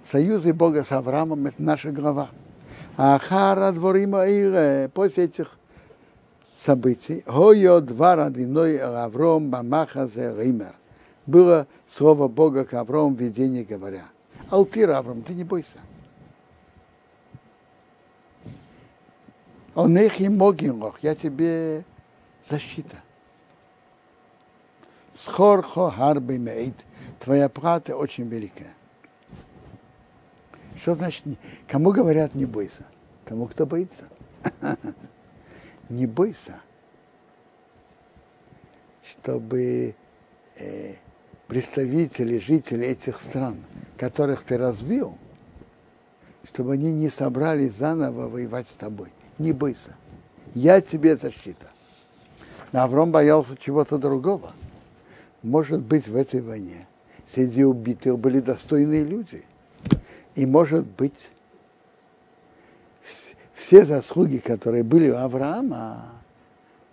[0.05, 2.29] Союзы Бога с Авраамом– это наша глава.
[2.97, 5.59] Ахара дворима ире, после этих
[6.55, 10.77] событий, Хойо двара диной Авром бамахазе ример.
[11.27, 14.05] Было слово Бога к Аврому в видении говоря.
[14.49, 15.79] Алтир Авром, ты не бойся.
[19.75, 21.85] Он их и могилох, я тебе
[22.45, 22.97] защита.
[25.15, 26.87] Схорхо харбы мейт,
[27.21, 28.75] твоя плата очень великая.
[30.81, 31.25] Что значит,
[31.69, 32.85] кому говорят не бойся?
[33.27, 34.09] Тому, кто боится.
[35.89, 36.61] не бойся,
[39.05, 39.95] чтобы
[40.57, 40.95] э,
[41.47, 43.59] представители, жители этих стран,
[43.99, 45.19] которых ты разбил,
[46.45, 49.97] чтобы они не собрались заново воевать с тобой не бойся.
[50.55, 51.67] Я тебе защита.
[52.73, 54.53] Но Авром боялся чего-то другого.
[55.43, 56.87] Может быть, в этой войне
[57.33, 59.45] среди убитых были достойные люди.
[60.35, 61.31] И может быть,
[63.55, 66.13] все заслуги, которые были у Авраама,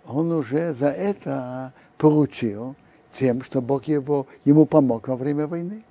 [0.06, 2.74] он уже за это получил
[3.12, 5.82] тем, что Бог его, ему помог во время войны.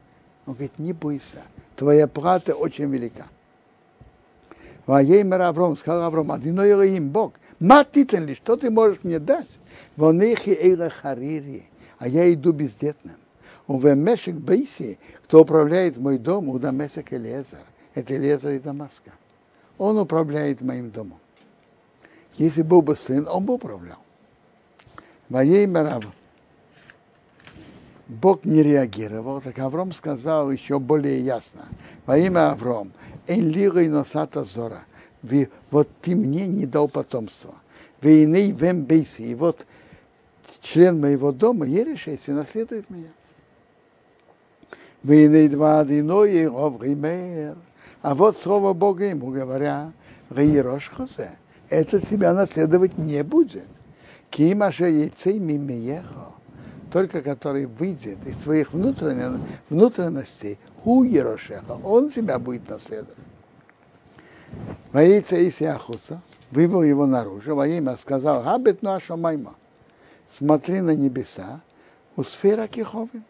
[0.46, 1.44] Он говорит, не бойся,
[1.76, 3.28] твоя плата очень велика.
[4.88, 9.48] Ваеймер Авром, сказал Авром, Адиной Элоим, Бог, матитен ли, что ты можешь мне дать?
[9.98, 11.66] Вонехи Эйла Харири,
[12.00, 13.18] а я иду бездетным.
[13.68, 17.60] Он в Мешек Бейси, кто управляет мой дом, у Дамесек Элезер.
[17.96, 19.12] Это Элезер и Дамаска.
[19.78, 21.20] Он управляет моим домом.
[22.38, 23.98] Если был бы сын, он бы управлял.
[25.28, 26.14] Ваеймер Авром.
[28.08, 31.66] Бог не реагировал, так Авром сказал еще более ясно.
[32.06, 32.94] Во имя Авром,
[33.28, 34.86] Энлира и носата зора.
[35.72, 37.56] Вот ты мне не дал потомства.
[38.02, 39.22] Вейны вем бейси.
[39.24, 39.66] И вот
[40.62, 43.10] член моего дома, Ерешеси, наследует меня.
[45.04, 46.46] Вейны два одиной и
[48.02, 49.92] А вот слово Бога ему говоря,
[50.30, 51.32] Гаирош Хосе,
[51.70, 53.68] это тебя наследовать не будет.
[54.30, 56.34] Кимаше яйцей мимеехо,
[56.92, 63.18] только который выйдет из своих внутренностей, у Ерошеха, он себя будет наследовать.
[64.94, 69.56] Воится и Ахуца, вывел его наружу, во имя сказал, Хабет наша майма,
[70.30, 71.60] смотри на небеса,
[72.16, 73.26] у сфера киховим,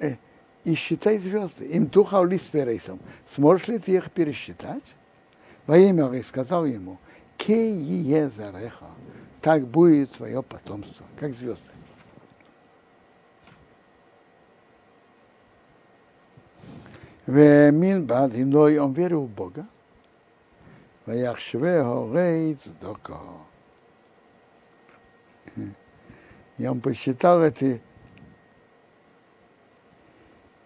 [0.00, 0.16] э,
[0.64, 1.66] и считай звезды.
[1.66, 2.98] Им туха улисперейсом.
[3.32, 4.96] Сможешь ли ты их пересчитать?
[5.68, 6.98] Во имя сказал ему,
[7.36, 8.90] Кей зареха,
[9.40, 11.62] так будет твое потомство, как звезды.
[17.26, 19.66] Вемин бад иной, он верил в Бога.
[21.06, 23.18] Ваяхшве горей цдоко.
[26.56, 27.80] И он посчитал это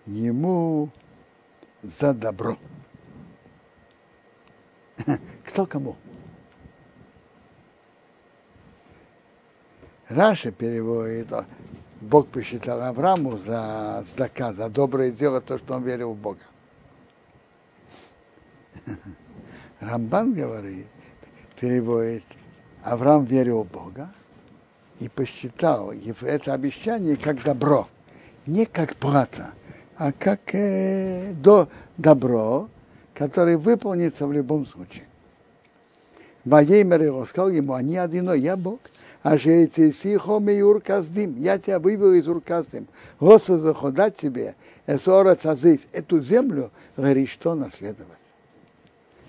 [0.07, 0.91] ему
[1.83, 2.57] за добро.
[5.47, 5.97] Кто кому?
[10.09, 11.29] Раша переводит,
[12.01, 16.41] Бог посчитал Аврааму за заказ, за доброе дело, то, что он верил в Бога.
[19.81, 20.87] Рамбан говорит,
[21.61, 22.25] переводит,
[22.83, 24.11] Авраам верил в Бога
[25.01, 27.89] и посчитал это обещание как добро,
[28.47, 29.51] не как плата,
[29.97, 32.69] а как э, до добро,
[33.15, 35.05] которое выполнится в любом случае.
[36.45, 38.81] Ваеймер его сказал ему, они одино, я Бог,
[39.23, 42.87] а же эти сихо меюр каздим, я тебя вывел из урказдим,
[43.21, 44.55] Господа заходать тебе,
[44.87, 48.18] эсора цазис, эту землю, говорит, что наследовать.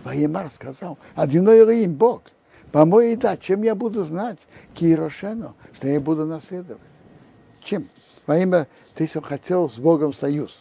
[0.03, 2.23] Ваемар сказал, одиной им Бог,
[2.71, 6.81] по-моему, да, чем я буду знать, Кирошену, что я буду наследовать?
[7.61, 7.89] Чем?
[8.27, 10.55] Во имя, ты все хотел с Богом союз.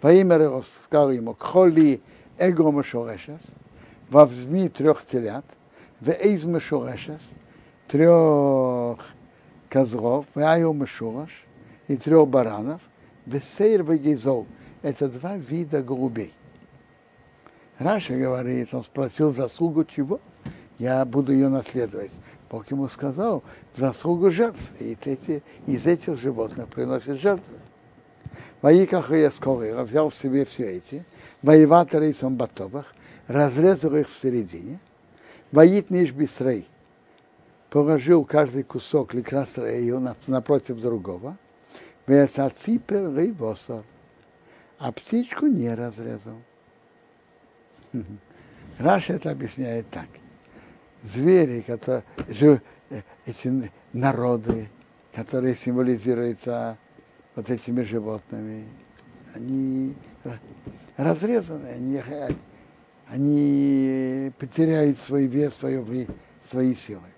[0.00, 2.00] Во имя сказал ему, кхоли
[2.36, 3.42] эго мешорешес,
[4.10, 5.44] возьми трех телят,
[6.00, 7.22] в эйз мешорешес,
[7.86, 8.98] трех
[9.68, 11.30] козлов, в айо мешораш,
[11.86, 12.80] и трех баранов,
[13.26, 14.46] в сейр вегизол.
[14.82, 16.32] Это два вида голубей.
[17.82, 20.20] Раша говорит, он спросил заслугу чего?
[20.78, 22.12] Я буду ее наследовать.
[22.50, 23.42] Бог ему сказал,
[23.76, 24.60] заслугу жертв.
[24.78, 27.56] И эти, из этих животных приносят жертвы.
[28.60, 31.04] Ваиках и Эскорыра взял в себе все эти,
[31.42, 32.94] воеваторы и сомбатовых,
[33.26, 34.78] разрезал их в середине,
[35.50, 36.68] воит ниш бисрей,
[37.70, 41.36] положил каждый кусок ликрасрею напротив другого,
[42.06, 43.82] весаципер рейвосор,
[44.78, 46.36] а птичку не разрезал.
[48.78, 50.06] Раша это объясняет так.
[51.02, 52.04] Звери, которые,
[53.26, 54.68] эти народы,
[55.12, 56.78] которые символизируются
[57.34, 58.66] вот этими животными,
[59.34, 59.94] они
[60.96, 62.02] разрезаны, они,
[63.08, 66.06] они потеряют свой вес, свое,
[66.48, 67.08] свои силы,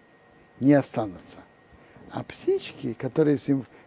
[0.61, 1.39] не останутся.
[2.11, 3.39] А птички, которые,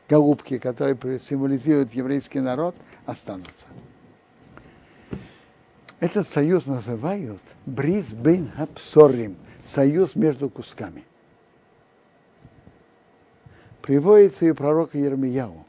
[0.09, 2.75] голубки, которые символизируют еврейский народ,
[3.05, 3.67] останутся.
[5.99, 11.03] Этот союз называют бриз бен хапсорим, союз между кусками.
[13.81, 15.65] Приводится и пророка Ермияу,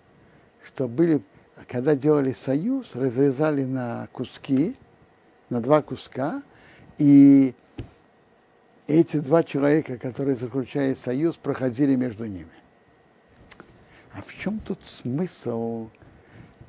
[0.64, 1.22] что были,
[1.66, 4.76] когда делали союз, разрезали на куски,
[5.48, 6.42] на два куска,
[6.98, 7.54] и
[8.86, 12.50] эти два человека, которые заключают союз, проходили между ними.
[14.12, 15.88] А в чем тут смысл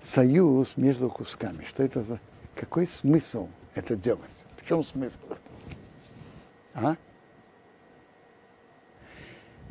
[0.02, 1.64] союз между кусками?
[1.64, 2.20] Что это за
[2.60, 4.46] какой смысл это делать?
[4.58, 5.18] В чем смысл?
[6.74, 6.98] А?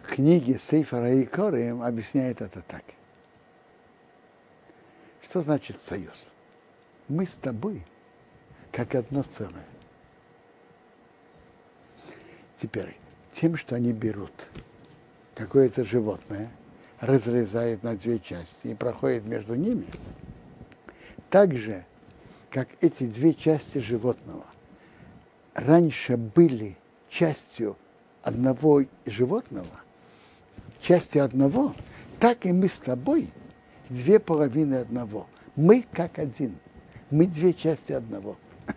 [0.06, 2.82] Книги Сейфара и Корим объясняет это так.
[5.22, 6.14] Что значит союз?
[7.08, 7.84] Мы с тобой
[8.72, 9.66] как одно целое.
[12.56, 12.96] Теперь,
[13.32, 14.32] тем, что они берут
[15.34, 16.50] какое-то животное,
[17.00, 19.86] разрезают на две части и проходят между ними,
[21.28, 21.84] также
[22.58, 24.44] как эти две части животного
[25.54, 26.76] раньше были
[27.08, 27.76] частью
[28.20, 29.80] одного животного,
[30.80, 31.72] частью одного,
[32.18, 33.30] так и мы с тобой
[33.88, 35.28] две половины одного.
[35.54, 36.58] Мы как один.
[37.10, 38.36] Мы две части одного.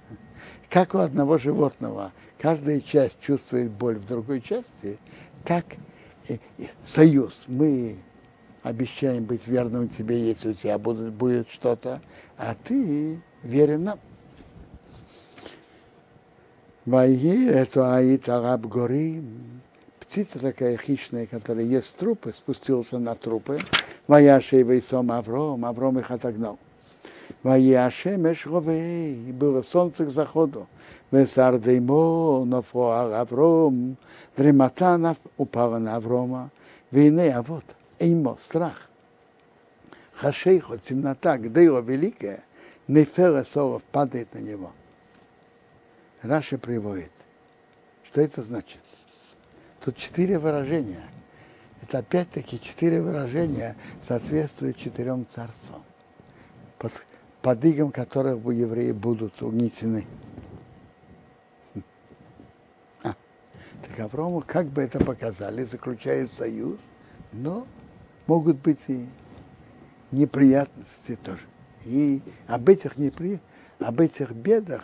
[0.70, 5.00] Как у одного животного каждая часть чувствует боль в другой части,
[5.44, 5.66] так
[6.28, 7.46] и, и союз.
[7.48, 7.98] Мы
[8.62, 12.00] обещаем быть верным тебе, если у тебя будет, будет что-то,
[12.38, 14.00] а ты верен нам.
[16.86, 19.24] Вайги, это аит араб гори,
[20.00, 23.60] птица такая хищная, которая ест трупы, спустился на трупы.
[24.08, 26.58] Ваяши вейсом Авром, Авром их отогнал.
[27.44, 30.68] Ваяше мешровей, было солнце к заходу.
[31.12, 33.96] Весар деймо, нафоар Авром,
[34.36, 36.50] дремота упала на Аврома.
[36.90, 37.64] Войны, а вот,
[38.00, 38.90] эймо, страх.
[40.14, 42.44] Хашейхо, темнота, где его великая,
[42.92, 44.74] Нефера Соров падает на него.
[46.22, 47.12] Раша приводит.
[48.04, 48.82] Что это значит?
[49.80, 51.02] Тут четыре выражения.
[51.82, 55.82] Это опять-таки четыре выражения соответствуют четырем царствам,
[56.80, 56.92] под,
[57.42, 60.06] под игом которых евреи будут угнетены.
[63.04, 63.16] А,
[63.84, 66.78] так Аврому как бы это показали, заключает союз,
[67.32, 67.66] но
[68.28, 69.08] могут быть и
[70.12, 71.51] неприятности тоже.
[71.86, 73.40] И об этих непри...
[73.80, 74.84] об этих бедах,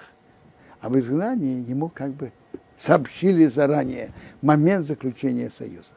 [0.82, 2.32] об изгнании ему как бы
[2.78, 5.94] сообщили заранее момент заключения союза.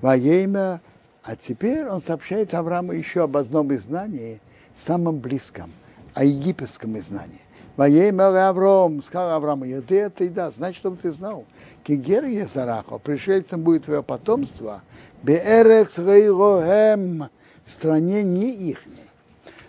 [0.00, 4.40] Во а теперь он сообщает Аврааму еще об одном изгнании,
[4.76, 5.72] самом близком,
[6.12, 7.40] о египетском изгнании.
[7.76, 11.44] Во имя Авраам, сказал Аврааму, ты это и да, значит, чтобы ты знал,
[11.82, 14.82] Кигер Езарахо, пришельцем будет твое потомство,
[15.22, 17.30] Беэрец Рейрохем,
[17.66, 19.08] в стране не ихней.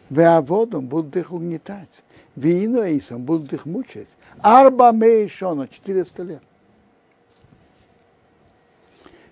[0.10, 2.04] Веаводом будут их угнетать.
[2.36, 4.10] Вииноисом будут их мучать.
[4.40, 6.44] Арба Мейшона, 400 лет.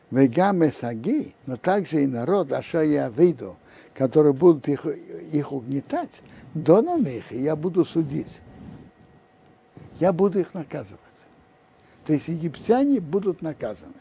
[0.10, 3.58] Вегаме Саги, но также и народ, Аша я выйду,
[3.96, 6.22] которые будут их, их угнетать,
[6.54, 8.42] до на них, и я буду судить.
[10.00, 11.00] Я буду их наказывать.
[12.06, 13.94] То есть египтяне будут наказаны.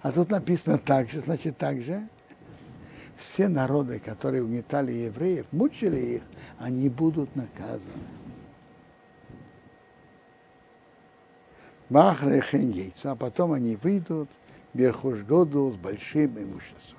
[0.00, 2.08] А тут написано так же, значит так же.
[3.18, 6.22] Все народы, которые угнетали евреев, мучили их,
[6.58, 7.92] они будут наказаны.
[11.88, 14.30] Махрехен яйца, а потом они выйдут
[15.24, 16.98] году с большим имуществом.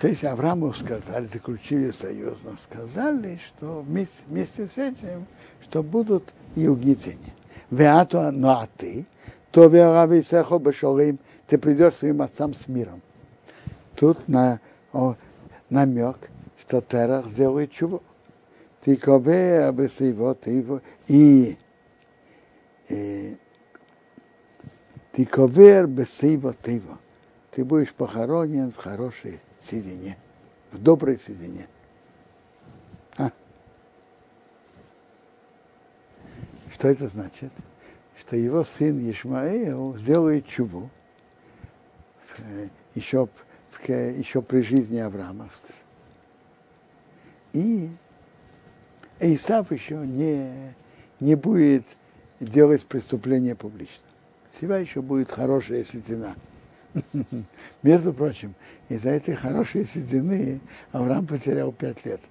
[0.00, 5.26] То есть Аврааму сказали, заключили союз, но сказали, что вместе, вместе с этим,
[5.62, 7.34] что будут и угнетения.
[7.70, 9.06] Веату, ну а ты,
[9.50, 13.00] то верави сехо бешорим, ты придешь своим отцам с миром.
[13.96, 14.60] Тут на,
[14.92, 15.16] о,
[15.70, 16.16] намек,
[16.60, 18.02] что Терах сделает чего.
[18.84, 21.56] Ты кове абесейвот его и
[25.12, 26.98] ты ковер бесейвот его.
[27.50, 30.16] Ты будешь похоронен в хорошей седине,
[30.72, 31.66] в доброй седине.
[36.82, 37.52] Что это значит?
[38.18, 40.90] Что его сын Ишмаэл сделает чубу
[42.96, 43.28] еще,
[43.86, 45.48] еще при жизни Авраама.
[47.52, 47.88] И
[49.20, 50.74] Исав еще не,
[51.20, 51.84] не будет
[52.40, 54.02] делать преступление публично.
[54.52, 56.34] Всегда еще будет хорошая седина.
[57.84, 58.56] Между прочим,
[58.88, 60.58] из-за этой хорошей седины
[60.90, 62.22] Авраам потерял пять лет.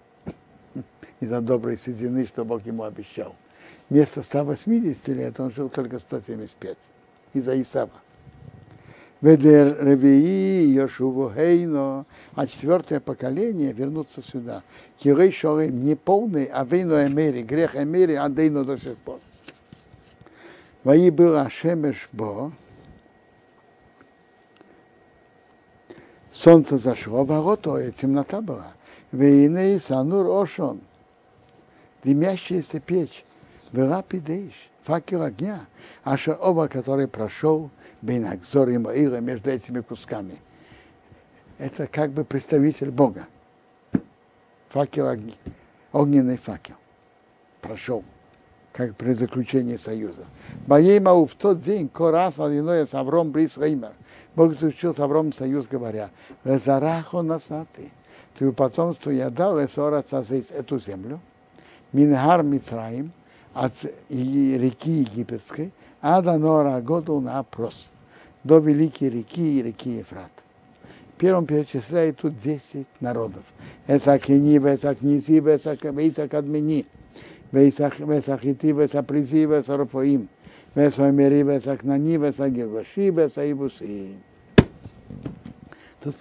[1.22, 3.34] Из-за доброй седины, что Бог ему обещал.
[3.92, 6.78] Вместо 180 лет он жил только 175.
[7.34, 7.92] Из-за Исава.
[9.20, 14.64] Ведер Ревии Йошуву Хейно, а четвертое поколение вернутся сюда.
[14.98, 19.20] Кирей Шорим не полный, а вейно Эмери, грех Эмери, а дейно до сих пор.
[20.86, 22.54] Вои был Ашемеш Бо,
[26.32, 28.72] солнце зашло, ворото, темнота была.
[29.12, 30.80] Вейней Санур Ошон,
[32.06, 33.26] дымящаяся печь,
[33.72, 34.54] была пидейш,
[34.84, 35.66] факел огня,
[36.04, 37.70] аша оба, который прошел,
[38.02, 40.40] Бейнакзор и Маира между этими кусками.
[41.58, 43.28] Это как бы представитель Бога.
[44.70, 45.36] Факел огни,
[45.92, 46.76] огненный факел.
[47.62, 48.04] Прошел
[48.74, 50.26] как при заключении союза.
[50.66, 53.92] Боеймау в тот день Корас одиной с Авром Брис Реймер.
[54.36, 56.10] Бог заключил с Авром союз, говоря,
[56.44, 57.92] Лезарахо насаты.
[58.38, 61.20] Твою потомство я дал Эсора эту землю,
[61.92, 63.12] Минхар Митраим,
[63.54, 63.74] от
[64.10, 65.72] реки египетской,
[66.02, 67.88] Ада Нора Году на Прос,
[68.44, 70.32] до великой реки и реки Ефрат.
[71.18, 73.44] Первым перечисляет тут 10 народов.
[73.88, 76.88] Эсак Ини, Весак Низи, Весак Вейсак Админи,
[77.52, 80.30] Весак Ити, Весак Призи, Весак Рофоим,
[80.74, 84.16] Весак Мери, Весак Нани, Весак Герваши, Весак Ибуси.
[86.04, 86.16] Тут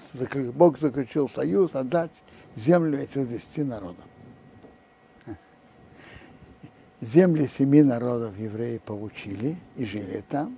[0.55, 2.11] Бог заключил союз отдать
[2.55, 4.05] землю этих 10 народов
[7.01, 10.57] земли семи народов евреи получили и жили там,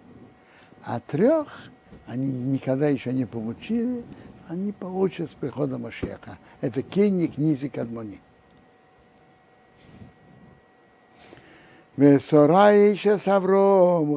[0.85, 1.71] а трех
[2.07, 4.03] они никогда еще не получили,
[4.49, 6.39] они получат с приходом Машеха.
[6.61, 8.21] Это Кенни, Книзи, Кадмони.
[11.97, 14.17] Сарай еще с Авром,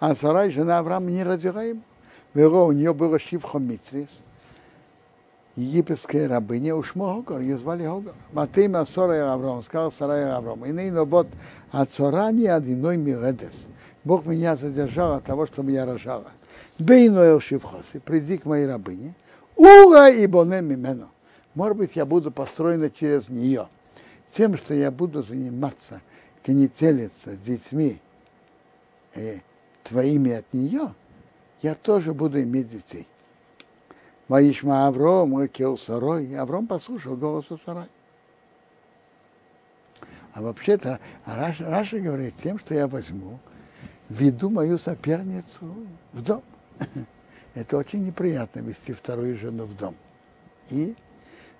[0.00, 1.82] а Сарай жена Авраама не родила им.
[2.34, 4.08] У нее было шифхо митвис,
[5.56, 8.14] египетская рабыня, Ушмо Хогор, ее звали Хогор.
[8.32, 11.28] Матыма Сора Авраам, сказал Сарай Авраам, и ныне вот
[11.70, 13.66] от Сора не одиной миредес.
[14.04, 16.32] Бог меня задержал от того, чтобы я рожала.
[16.78, 19.14] Бейноэл Шивхоси, приди к моей рабыне.
[19.56, 21.08] Ура и боне мимену.
[21.54, 23.68] Может быть, я буду построена через нее
[24.32, 26.00] тем, что я буду заниматься,
[26.42, 28.00] конетелиться с детьми
[29.14, 29.38] э,
[29.84, 30.94] твоими от нее,
[31.60, 33.06] я тоже буду иметь детей.
[34.32, 36.34] Маишма Авром, Кел Сарой.
[36.38, 37.88] Авром послушал голоса Сарой.
[40.32, 43.38] А вообще-то Раши, Раши говорит тем, что я возьму
[44.08, 45.74] веду мою соперницу
[46.14, 46.42] в дом.
[47.54, 49.94] Это очень неприятно вести вторую жену в дом.
[50.70, 50.94] И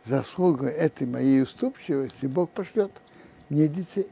[0.02, 2.92] заслугу этой моей уступчивости Бог пошлет
[3.50, 4.08] мне детей.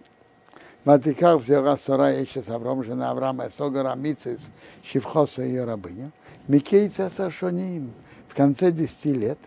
[0.85, 4.43] ותיקח взяла Сара אשת אברם, жена Авраама, את הגר המצרית,
[4.85, 6.11] שפחתה ее рабыня.
[6.47, 7.95] מקץ עשר שנים
[8.31, 9.39] в конце десяти лет,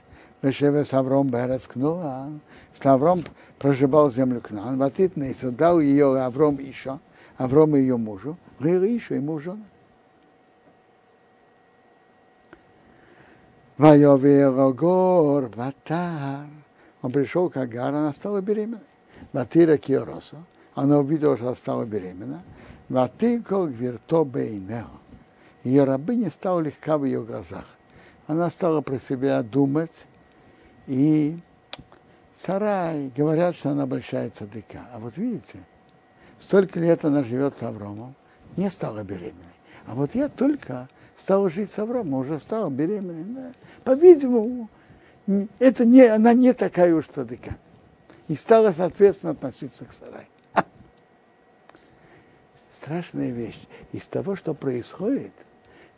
[0.41, 2.29] Вешеве с Авраам Берец Кнуа,
[2.75, 3.23] что Авраам
[3.57, 6.99] проживал землю Кнан, Ватитный дал ее Авраам Иша,
[7.37, 9.63] Авраам ее мужу, Ишу ему жену.
[13.77, 16.45] Вайоверогор Ватар.
[17.01, 18.79] Он пришел к Агар, она стала беременной.
[19.31, 20.43] Ватира Киоросо.
[20.75, 22.43] Она увидела, что она стала беременна.
[22.89, 24.85] Ватико Гвирто Бейнео.
[25.63, 27.65] Ее рабыня стала легка в ее глазах.
[28.27, 30.05] Она стала про себя думать.
[30.87, 31.37] И
[32.35, 34.87] Сарай говорят, что она большая цадыка.
[34.93, 35.59] А вот видите,
[36.39, 38.15] столько лет она живет с Авромом,
[38.57, 39.53] не стала беременной.
[39.85, 43.23] А вот я только стала жить с Авраамом, уже стала беременной.
[43.23, 43.53] Да.
[43.83, 44.69] По-видимому,
[45.59, 47.57] это не, она не такая уж цадыка.
[48.27, 50.27] И стала, соответственно, относиться к Сарай.
[52.71, 53.59] Страшная вещь.
[53.91, 55.33] Из того, что происходит,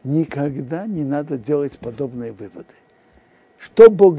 [0.05, 2.73] никогда не надо делать подобные выводы.
[3.57, 4.17] Что Бог,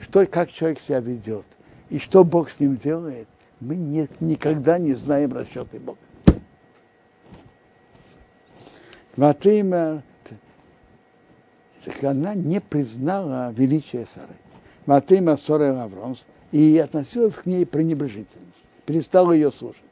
[0.00, 1.44] что, как человек себя ведет,
[1.90, 3.28] и что Бог с ним делает,
[3.60, 5.98] мы не, никогда не знаем расчеты Бога.
[9.16, 10.02] Ватимер,
[12.02, 14.34] она не признала величия Сары.
[14.86, 18.46] Матыма Сора Авромс и относилась к ней пренебрежительно.
[18.86, 19.82] Перестала ее слушать.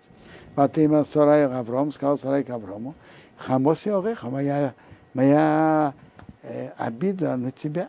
[0.56, 2.94] Матыма Сора Авром сказал Сарай к Аврому,
[3.36, 4.74] Хамос и Ореха, моя,
[5.18, 5.94] моя
[6.42, 7.88] э, обида на тебя.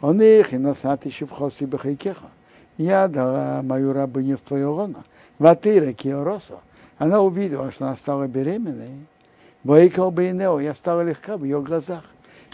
[0.00, 2.30] Он их и насат еще в хосе бахайкеха.
[2.78, 5.04] Я дала мою рабыню в твою лоно.
[5.38, 6.60] Ватыра Киоросо.
[6.96, 9.06] Она увидела, что она стала беременной.
[9.62, 12.04] Воикал Бейнео, я стала легка в ее глазах.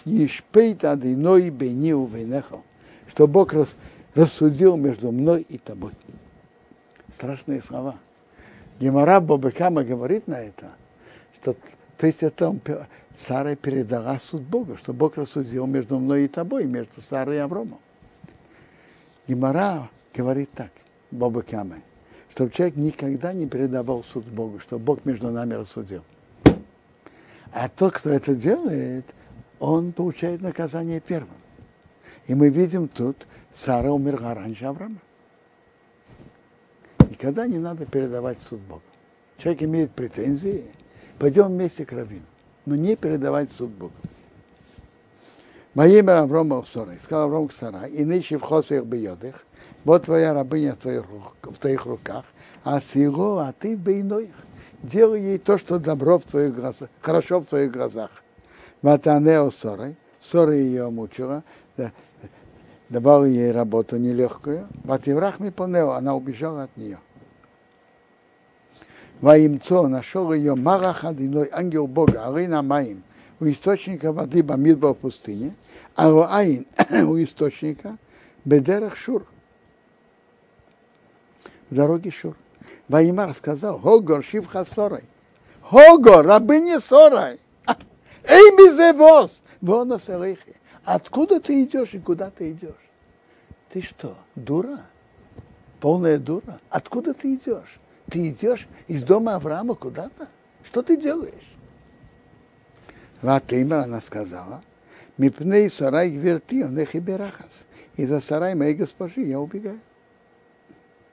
[0.05, 2.63] Ишпейт адыной бейниу вейнехо,
[3.09, 3.77] что Бог рас,
[4.15, 5.93] рассудил между мной и тобой.
[7.13, 7.95] Страшные слова.
[8.81, 10.71] Гемора Бобекама говорит на это,
[11.41, 11.55] что
[11.97, 12.61] то есть это он,
[13.17, 17.79] Сара передала суд Богу, что Бог рассудил между мной и тобой, между Сарой и Авромом.
[19.27, 20.71] Гемора говорит так,
[21.11, 21.77] Бобекама,
[22.31, 26.05] чтобы человек никогда не передавал суд Богу, что Бог между нами рассудил.
[27.53, 29.07] А тот, кто это делает,
[29.59, 31.39] он получает наказание первым.
[32.27, 34.99] И мы видим тут, Сара умерла раньше Авраама.
[37.09, 38.83] Никогда не надо передавать суд Богу.
[39.39, 40.67] Человек имеет претензии,
[41.19, 42.27] пойдем вместе к Равину,
[42.67, 43.93] но не передавать суд Богу.
[45.75, 49.45] Мое имя Аврома Сорой, сказал Авром к Сара, и нынче в хосах бьедых,
[49.85, 51.05] вот твоя рабыня в твоих,
[51.43, 52.25] в твоих руках,
[52.65, 54.35] а силу, а ты бейноих.
[54.83, 58.11] Делай ей то, что добро в твоих глазах, хорошо в твоих глазах.
[58.83, 61.45] Ватанео Сорой, Сора ее мучила,
[62.89, 64.69] давал ей работу нелегкую.
[64.85, 66.99] Вативрах ми понео, она убежала от нее.
[69.21, 73.03] Ваимцо нашел ее Марах одиной ангел Бога, Арина Маим,
[73.41, 75.55] у источника воды Бамидба в пустыне,
[75.95, 77.97] а Руаин у источника
[78.45, 79.27] Бедерах Шур.
[81.71, 82.37] В дороге Шур.
[82.89, 85.05] Ваимар сказал, Хогор Шивха Сорой.
[85.63, 87.41] Хогор, рабыня Сорой.
[88.29, 89.41] Эй, мизевос!
[89.61, 90.57] Вона салейхи.
[90.85, 92.71] Откуда ты идешь и куда ты идешь?
[93.73, 94.83] Ты что, дура?
[95.81, 96.61] Полная дура?
[96.71, 97.81] Откуда ты идешь?
[98.11, 100.29] Ты идешь из дома Авраама куда-то?
[100.63, 101.57] Что ты делаешь?
[103.23, 104.63] Ватимер, она сказала,
[105.19, 107.65] Мипней сарай гверти, он их и берахас.
[107.97, 109.81] И за сарай моей госпожи я убегаю.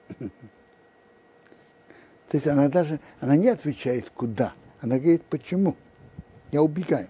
[0.18, 0.30] То
[2.32, 5.76] есть она даже, она не отвечает куда, она говорит почему
[6.52, 7.08] я убегаю.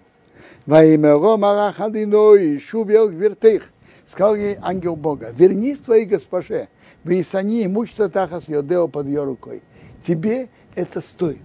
[0.67, 3.71] Во имя Рома Рахадиной, Шубел Гвертых,
[4.07, 6.69] сказал ей ангел Бога, вернись твоей госпоже,
[7.05, 9.63] Вейсани мучится тахас Йодео под ее рукой.
[10.05, 11.43] Тебе это стоит,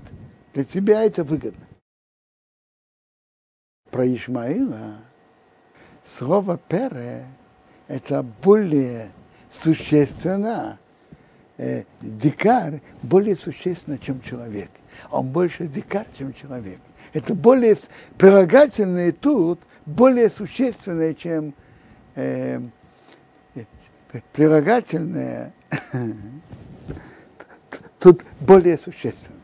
[0.53, 1.65] для тебя это выгодно.
[3.89, 4.97] Про Ишмаила
[6.05, 7.25] слово «пере»
[7.87, 9.11] это более
[9.49, 10.77] существенно,
[11.57, 14.69] э, дикарь более существенно, чем человек.
[15.09, 16.79] Он больше дикарь, чем человек
[17.13, 17.75] это более
[18.17, 21.53] прилагательное тут, более существенное, чем
[22.15, 22.59] э,
[24.33, 25.53] прилагательное
[27.99, 29.39] тут более существенное.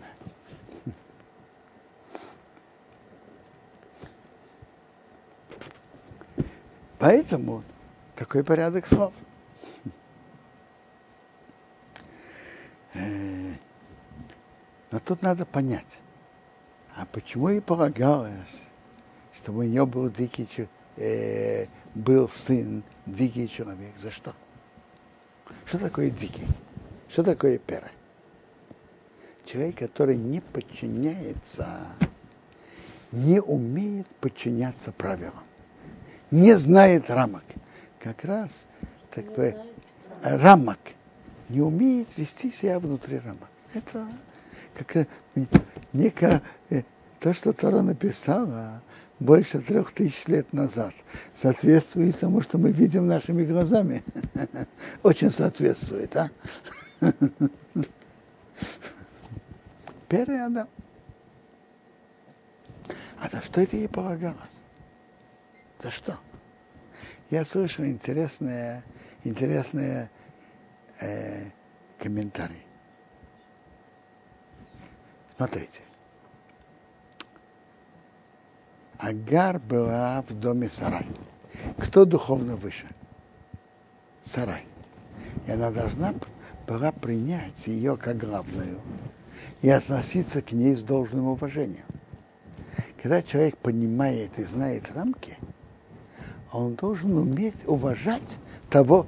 [6.98, 7.64] Поэтому
[8.16, 9.14] такой порядок слов.
[12.94, 13.54] Э,
[14.90, 16.00] но тут надо понять
[16.96, 18.64] А почему и полагалось,
[19.36, 20.48] чтобы у нее был дикий
[20.96, 23.98] э, был сын, дикий человек?
[23.98, 24.34] За что?
[25.66, 26.48] Что такое дикий?
[27.10, 27.90] Что такое пера?
[29.46, 31.68] Человек, который не подчиняется,
[33.12, 35.44] не умеет подчиняться правилам,
[36.32, 37.44] не знает рамок.
[38.00, 38.66] Как раз
[39.12, 39.56] так бы,
[40.24, 40.80] рамок
[41.50, 43.50] не умеет вести себя внутри рамок.
[43.74, 44.08] Это
[44.74, 45.08] как
[45.94, 46.84] некое, э,
[47.20, 48.82] то, что Тора написала
[49.20, 50.94] больше трех тысяч лет назад,
[51.34, 54.04] соответствует тому, что мы видим нашими глазами.
[55.04, 56.30] Очень соответствует, а?
[60.08, 60.68] Первый Адам.
[63.20, 64.38] А за что это ей полагалось?
[65.80, 66.18] За что?
[67.32, 68.84] Я слышал интересные,
[69.24, 70.10] интересные
[71.02, 71.50] э,
[71.98, 72.66] комментарии.
[75.38, 75.82] Смотрите.
[78.98, 81.06] Агар была в доме сарай.
[81.78, 82.88] Кто духовно выше?
[84.24, 84.66] Сарай.
[85.48, 86.14] И она должна
[86.68, 88.80] была принять ее как главную
[89.62, 91.86] и относиться к ней с должным уважением.
[93.02, 95.38] Когда человек понимает и знает рамки,
[96.52, 98.40] он должен уметь уважать
[98.70, 99.08] того,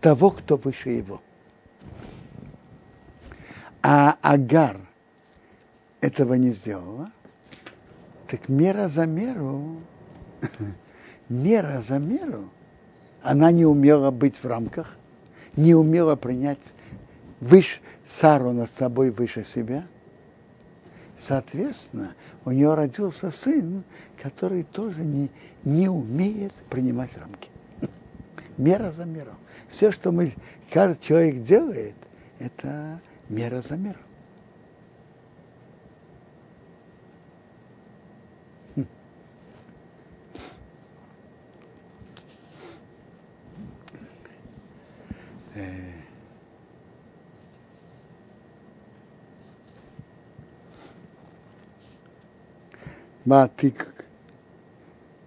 [0.00, 1.20] того кто выше его.
[3.82, 4.76] А Агар
[6.00, 7.10] этого не сделала,
[8.26, 9.76] так мера за меру,
[11.28, 12.50] мера за меру,
[13.22, 14.96] она не умела быть в рамках,
[15.56, 16.58] не умела принять
[17.40, 19.86] выше, Сару над собой выше себя.
[21.18, 22.14] Соответственно,
[22.44, 23.84] у нее родился сын,
[24.22, 25.30] который тоже не,
[25.64, 27.50] не умеет принимать рамки.
[28.56, 29.32] Мера за меру.
[29.68, 30.32] Все, что мы,
[30.70, 31.96] каждый человек делает,
[32.38, 33.98] это мера за меру.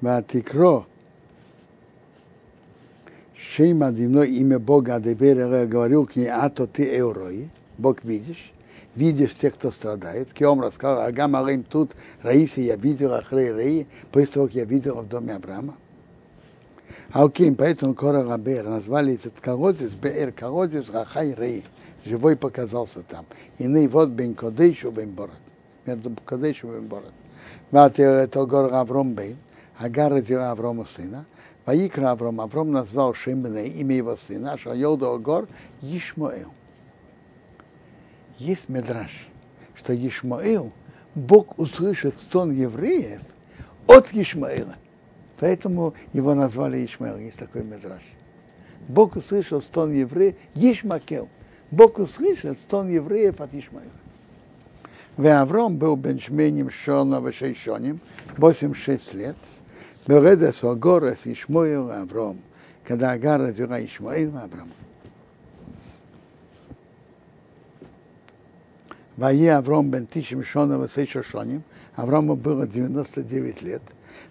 [0.02, 0.86] Матикро,
[3.36, 8.54] Шейма дивно имя Бога Адебер говорил к ней, а то ты эурой, Бог видишь,
[8.96, 10.34] видишь тех, кто страдает.
[10.34, 11.92] Киом рассказал, Агам Алейм тут,
[12.24, 15.76] Раиси я видел Ахрей Рей, после того, как я видел в доме Авраама.
[17.12, 21.66] А окей, поэтому Кора Рабер назвали этот колодец, Беэр колодец Рахай Рей,
[22.04, 23.28] живой показался там.
[23.60, 25.36] Иный вот Бен Кодейшу Бен Борот,
[25.86, 27.14] между Кодейшу Бен Борот.
[27.72, 29.38] Это гор Авром Бейн,
[29.78, 31.26] Агар родила Аврома сына,
[31.66, 35.48] Ваикра Авром, Авром назвал Шимбне, имя его сына, Шайода Гор
[35.82, 36.52] Ишмаэл.
[38.38, 39.28] Есть медраж,
[39.76, 40.72] что Ишмаэл,
[41.16, 43.22] Бог услышит стон евреев
[43.88, 44.76] от Ишмаэла.
[45.40, 48.02] Поэтому его назвали Ишмаэл, есть такой медраж.
[48.88, 51.30] Бог услышал стон евреев, Ишмакел.
[51.70, 54.01] Бог услышал стон евреев от Ишмаэла.
[55.18, 58.00] Авром был беншменем Шона Вешейшоним,
[58.38, 59.36] 86 лет.
[60.08, 62.40] Бередес Огорес Ишмоил Авром,
[62.84, 64.70] когда Агар родила Ишмоил Авром.
[69.18, 71.64] Вае Авром бен Тишим Шона Вешейшоним,
[71.96, 73.82] Аврому было 99 лет.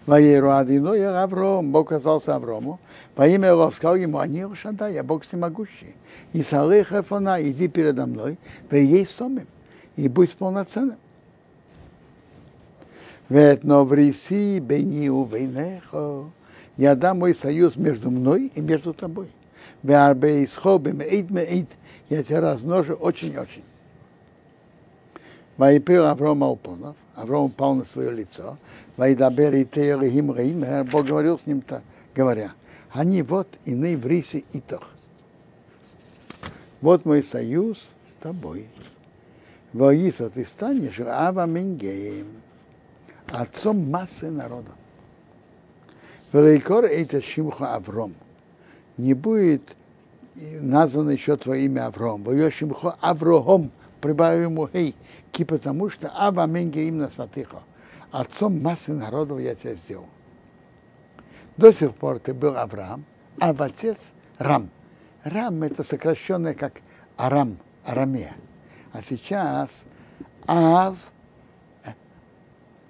[0.05, 2.79] Вае Руадино я Авром, Бог казался Аврому.
[3.15, 5.95] Во имя его сказал ему, они Ушада, я Бог всемогущий.
[6.33, 8.37] И Салех Эфона, иди передо мной,
[8.69, 9.47] вы ей сомим
[9.95, 10.97] и будь полноценным.
[13.29, 16.29] Ведь новриси бейни увейнехо.
[16.77, 19.29] Я дам мой союз между мной и между тобой.
[19.83, 20.13] Я
[22.23, 23.63] тебя размножу очень-очень.
[25.57, 26.95] Вайпил Авром Алпонов.
[27.15, 28.57] Авром упал на свое лицо.
[28.97, 30.65] Вайдабер и Тейлихим Раим.
[30.89, 31.81] Бог говорил с ним, то
[32.15, 32.51] говоря,
[32.91, 34.89] они вот иные в рисе и тох.
[36.81, 37.77] Вот мой союз
[38.09, 38.67] с тобой.
[39.73, 42.27] Воисо, ты станешь Ава Мингеем,
[43.31, 44.71] отцом массы народа.
[46.33, 48.13] Великор это Шимха Авром.
[48.97, 49.75] Не будет
[50.35, 52.23] названо еще твое имя Авром.
[52.23, 54.95] Воешимхо Аврохом, прибавим ему хей,
[55.31, 57.63] ки потому что Ава Мингеем насатыхо.
[58.11, 60.07] Отцом массы народов я тебя сделал.
[61.57, 63.05] До сих пор ты был Авраам,
[63.39, 63.97] а в отец
[64.37, 64.69] Рам.
[65.23, 66.81] Рам это сокращенное как
[67.17, 68.33] Арам, Арамея.
[68.93, 69.83] А сейчас
[70.47, 70.97] Ав,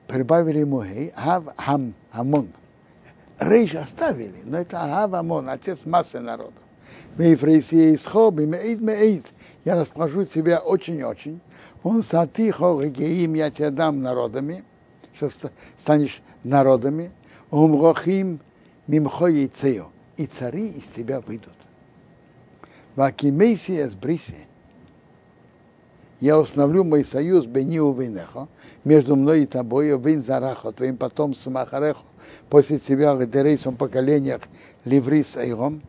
[0.08, 2.50] прибавили ему Хей, Ав Хам, Хамон.
[3.40, 6.54] Рейш оставили, но это Ав Амон, отец массы народа.
[7.18, 9.26] Мейфрейси Исхоб, и Меид Меид.
[9.66, 11.42] я расположу тебя очень-очень.
[11.84, 14.64] Он сатихо геим, я тебе дам народами,
[15.16, 15.30] что
[15.78, 17.12] станешь народами.
[17.50, 18.40] Умрохим
[18.88, 19.88] мимхо яйцею.
[20.18, 21.54] И цари из тебя выйдут.
[22.96, 24.48] Вакимейси с бриси.
[26.22, 28.48] Я установлю мой союз бениу винехо,
[28.84, 32.02] между мной и тобой, вин зарахо, твоим потомством Ахарехо,
[32.48, 34.42] после тебя в дерейсом поколениях
[34.86, 35.82] Ливрис Айром,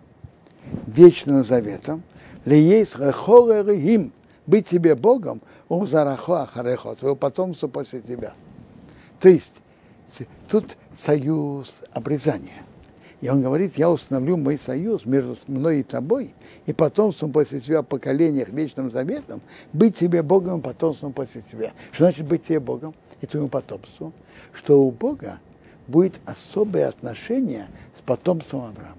[0.87, 2.03] вечным заветом,
[2.47, 4.11] лиейс рехорерихим,
[4.47, 8.33] быть тебе Богом, он зарахо Ахарехо, твоего потомства после тебя.
[9.21, 9.53] То есть,
[10.49, 12.63] тут союз обрезания.
[13.23, 16.35] И он говорит, я установлю мой союз между мной и тобой,
[16.67, 19.41] и потомством после тебя, поколениях, вечным заветом,
[19.73, 21.71] быть тебе Богом и потомством после тебя.
[21.93, 24.13] Что значит быть тебе Богом и твоему потомству?
[24.53, 25.39] Что у Бога
[25.87, 28.97] будет особое отношение с потомством Авраама.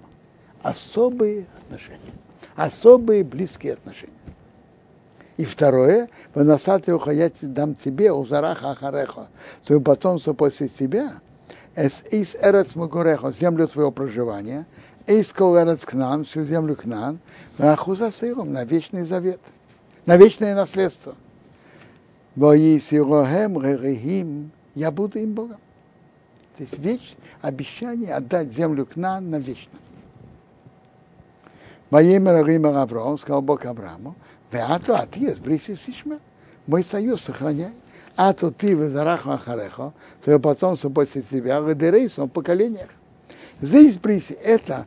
[0.62, 2.14] Особые отношения.
[2.56, 4.14] Особые близкие отношения.
[5.36, 9.28] И второе, его я дам тебе, узараха ахареха,
[9.66, 11.16] твоему потомству после тебя,
[11.76, 14.66] из эрец Магуреха, землю твоего проживания,
[15.08, 17.20] из эрец Кнан, всю землю Кнан,
[17.58, 19.40] Ахуза Сыром, на вечный завет,
[20.06, 21.16] на вечное наследство.
[22.36, 22.80] Я
[24.92, 25.58] буду им Богом.
[26.58, 29.80] То есть веч, обещание отдать землю Кнан на вечно.
[31.90, 34.16] Воемер Рима Авраам, сказал Бог Аврааму,
[34.52, 36.20] Веату, а ты, Бриси Сишма,
[36.66, 37.74] мой союз сохраняй
[38.16, 39.94] а то ты в Зараху Ахарехо,
[40.24, 42.90] твое потомство после тебя, в Эдерейсу, в поколениях.
[43.62, 44.86] Здесь приси, это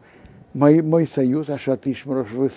[0.55, 2.51] мой, мой союз, Ашатишмрош, вы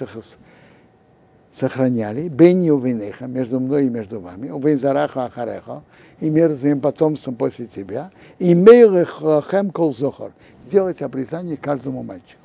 [1.52, 5.82] сохраняли, Бенни Увинеха, между мной и между вами, Увин Зараху Ахарехо,
[6.20, 10.32] и между твоим потомством после тебя, и Мейлехем Кол Зохар,
[10.68, 12.39] сделать обрезание каждому мальчику.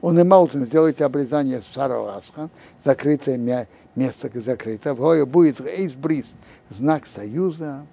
[0.00, 2.48] Он и Маутон сделайте обрезание с Старого Асха,
[2.82, 5.94] закрытое место закрыто, в будет Эйс
[6.70, 7.84] знак союза,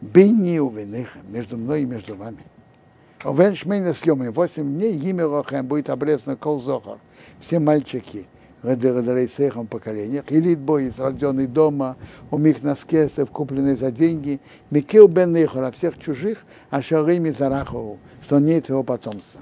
[0.00, 2.44] Бейни увенеха, между мной и между вами.
[3.24, 6.98] Овен шмейна съемы, восемь дней имя Рохем будет обрезано кол зохар.
[7.38, 8.26] Все мальчики,
[8.62, 8.68] в
[9.68, 11.96] поколениях, или бой, рожденный дома,
[12.32, 14.40] у них на скесов, купленный за деньги,
[14.70, 19.40] Микил бен Нехора, всех чужих, а шарими зарахову, что нет его потомства.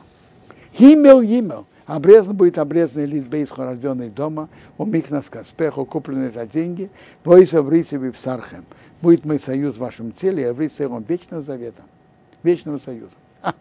[0.72, 4.48] Химел, химел, Обрезан будет обрезанный лид бейсхо, рожденный дома,
[4.78, 6.88] у микнас каспеху, купленный за деньги,
[7.24, 8.64] войса в рисеве в сархем.
[9.02, 11.82] Будет мой союз в вашем теле, а в рисевом вечного завета,
[12.44, 13.10] вечного союза.
[13.42, 13.56] А,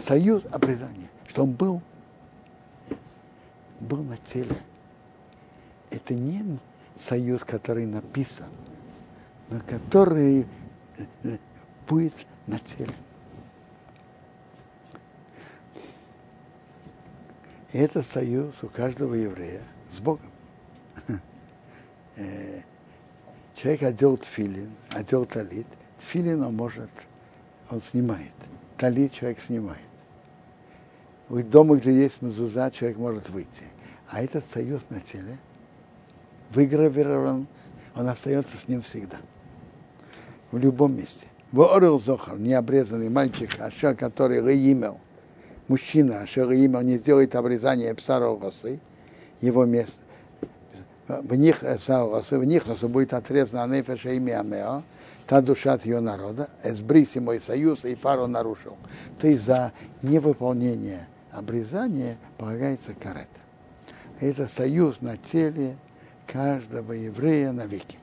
[0.00, 1.82] союз обрезания, что он был,
[3.80, 4.56] был на теле.
[5.90, 6.42] Это не
[6.98, 8.48] союз, который написан,
[9.50, 10.46] но который
[10.96, 11.36] э,
[11.86, 12.14] будет
[12.46, 12.94] на теле.
[17.76, 19.60] И это союз у каждого еврея
[19.90, 20.30] с Богом.
[22.18, 22.62] Э,
[23.54, 25.66] человек одел тфилин, одел талит.
[25.98, 26.88] Тфилин он может,
[27.70, 28.32] он снимает.
[28.78, 29.90] Талит человек снимает.
[31.28, 33.64] В дома, где есть мезуза, человек может выйти.
[34.08, 35.36] А этот союз на теле
[36.52, 37.46] выгравирован,
[37.94, 39.18] он остается с ним всегда.
[40.50, 41.26] В любом месте.
[41.52, 44.40] В Зохар, необрезанный мальчик, Аша, который
[44.72, 44.98] имел,
[45.68, 48.80] мужчина, Ашер имя, не сделает обрезание псарогосы,
[49.40, 50.00] его место,
[51.08, 54.82] в них, в них будет отрезано анефеша имя Амео,
[55.26, 58.76] та душа от ее народа, эсбриси мой союз, и фаро нарушил.
[59.22, 63.28] Есть за невыполнение обрезания полагается карета.
[64.20, 65.76] Это союз на теле
[66.26, 67.98] каждого еврея навеки.